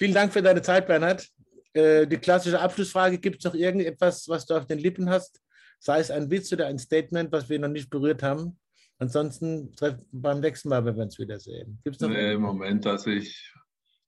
Vielen 0.00 0.14
Dank 0.14 0.32
für 0.32 0.40
deine 0.40 0.62
Zeit, 0.62 0.86
Bernhard. 0.86 1.28
Äh, 1.74 2.06
die 2.06 2.16
klassische 2.16 2.58
Abschlussfrage: 2.58 3.18
Gibt 3.18 3.40
es 3.40 3.44
noch 3.44 3.54
irgendetwas, 3.54 4.26
was 4.28 4.46
du 4.46 4.54
auf 4.54 4.64
den 4.64 4.78
Lippen 4.78 5.10
hast? 5.10 5.42
Sei 5.78 6.00
es 6.00 6.10
ein 6.10 6.30
Witz 6.30 6.50
oder 6.54 6.68
ein 6.68 6.78
Statement, 6.78 7.30
was 7.32 7.50
wir 7.50 7.58
noch 7.58 7.68
nicht 7.68 7.90
berührt 7.90 8.22
haben? 8.22 8.58
Ansonsten 8.98 9.74
beim 10.10 10.40
nächsten 10.40 10.70
Mal, 10.70 10.82
wenn 10.86 10.96
wir 10.96 11.02
uns 11.02 11.18
wiedersehen. 11.18 11.78
Gibt's 11.84 12.00
noch 12.00 12.08
nee, 12.08 12.32
im 12.32 12.40
Moment, 12.40 12.86
also 12.86 13.10
ich 13.10 13.52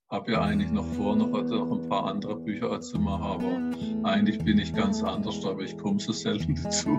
habe 0.09 0.31
ja 0.31 0.41
eigentlich 0.41 0.71
noch 0.71 0.85
vor, 0.95 1.15
noch, 1.15 1.29
noch 1.29 1.79
ein 1.79 1.89
paar 1.89 2.05
andere 2.05 2.39
Bücher 2.39 2.81
zu 2.81 2.97
machen, 2.97 3.23
aber 3.23 4.09
eigentlich 4.09 4.39
bin 4.39 4.57
ich 4.57 4.73
ganz 4.73 5.03
anders, 5.03 5.45
aber 5.45 5.61
ich 5.61 5.77
komme 5.77 5.99
so 5.99 6.11
selten 6.11 6.55
dazu. 6.63 6.89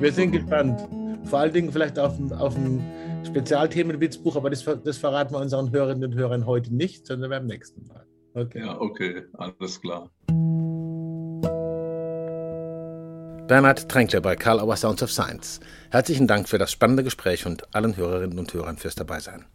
Wir 0.00 0.12
sind 0.12 0.32
gespannt. 0.32 0.86
Vor 1.26 1.40
allen 1.40 1.52
Dingen 1.52 1.72
vielleicht 1.72 1.98
auf, 1.98 2.14
auf 2.38 2.56
ein 2.56 3.24
Spezialthemenwitzbuch, 3.26 4.36
aber 4.36 4.48
das, 4.48 4.64
das 4.64 4.96
verraten 4.96 5.34
wir 5.34 5.40
unseren 5.40 5.72
Hörerinnen 5.72 6.12
und 6.12 6.14
Hörern 6.14 6.46
heute 6.46 6.72
nicht, 6.74 7.06
sondern 7.06 7.30
beim 7.30 7.46
nächsten 7.46 7.86
Mal. 7.88 8.06
Okay. 8.34 8.60
Ja, 8.64 8.80
okay, 8.80 9.24
alles 9.32 9.80
klar. 9.80 10.10
Bernhard 13.48 13.88
Tränkler 13.88 14.20
bei 14.20 14.36
Karl 14.36 14.60
Auer 14.60 14.76
Sounds 14.76 15.02
of 15.02 15.10
Science. 15.10 15.60
Herzlichen 15.90 16.26
Dank 16.26 16.48
für 16.48 16.58
das 16.58 16.70
spannende 16.70 17.02
Gespräch 17.02 17.46
und 17.46 17.74
allen 17.74 17.96
Hörerinnen 17.96 18.38
und 18.38 18.52
Hörern 18.54 18.76
fürs 18.76 18.94
Dabeisein. 18.94 19.46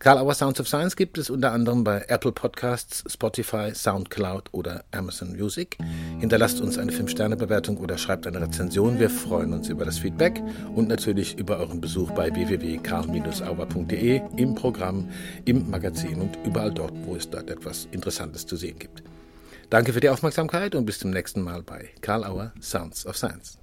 Karl 0.00 0.16
Auer 0.16 0.32
Sounds 0.32 0.58
of 0.58 0.66
Science 0.66 0.96
gibt 0.96 1.18
es 1.18 1.28
unter 1.28 1.52
anderem 1.52 1.84
bei 1.84 2.06
Apple 2.08 2.32
Podcasts, 2.32 3.04
Spotify, 3.06 3.74
Soundcloud 3.74 4.48
oder 4.52 4.82
Amazon 4.92 5.36
Music. 5.36 5.76
Hinterlasst 6.20 6.62
uns 6.62 6.78
eine 6.78 6.90
5-Sterne-Bewertung 6.90 7.76
oder 7.76 7.98
schreibt 7.98 8.26
eine 8.26 8.40
Rezension. 8.40 8.98
Wir 8.98 9.10
freuen 9.10 9.52
uns 9.52 9.68
über 9.68 9.84
das 9.84 9.98
Feedback 9.98 10.42
und 10.74 10.88
natürlich 10.88 11.36
über 11.38 11.58
euren 11.58 11.82
Besuch 11.82 12.12
bei 12.12 12.34
www.karl-auer.de 12.34 14.22
im 14.38 14.54
Programm, 14.54 15.10
im 15.44 15.68
Magazin 15.68 16.22
und 16.22 16.38
überall 16.46 16.72
dort, 16.72 16.94
wo 17.04 17.14
es 17.14 17.28
dort 17.28 17.50
etwas 17.50 17.86
Interessantes 17.92 18.46
zu 18.46 18.56
sehen 18.56 18.78
gibt. 18.78 19.02
Danke 19.68 19.92
für 19.92 20.00
die 20.00 20.08
Aufmerksamkeit 20.08 20.74
und 20.74 20.86
bis 20.86 20.98
zum 20.98 21.10
nächsten 21.10 21.42
Mal 21.42 21.62
bei 21.62 21.90
Karl 22.00 22.24
Auer 22.24 22.54
Sounds 22.62 23.04
of 23.04 23.18
Science. 23.18 23.58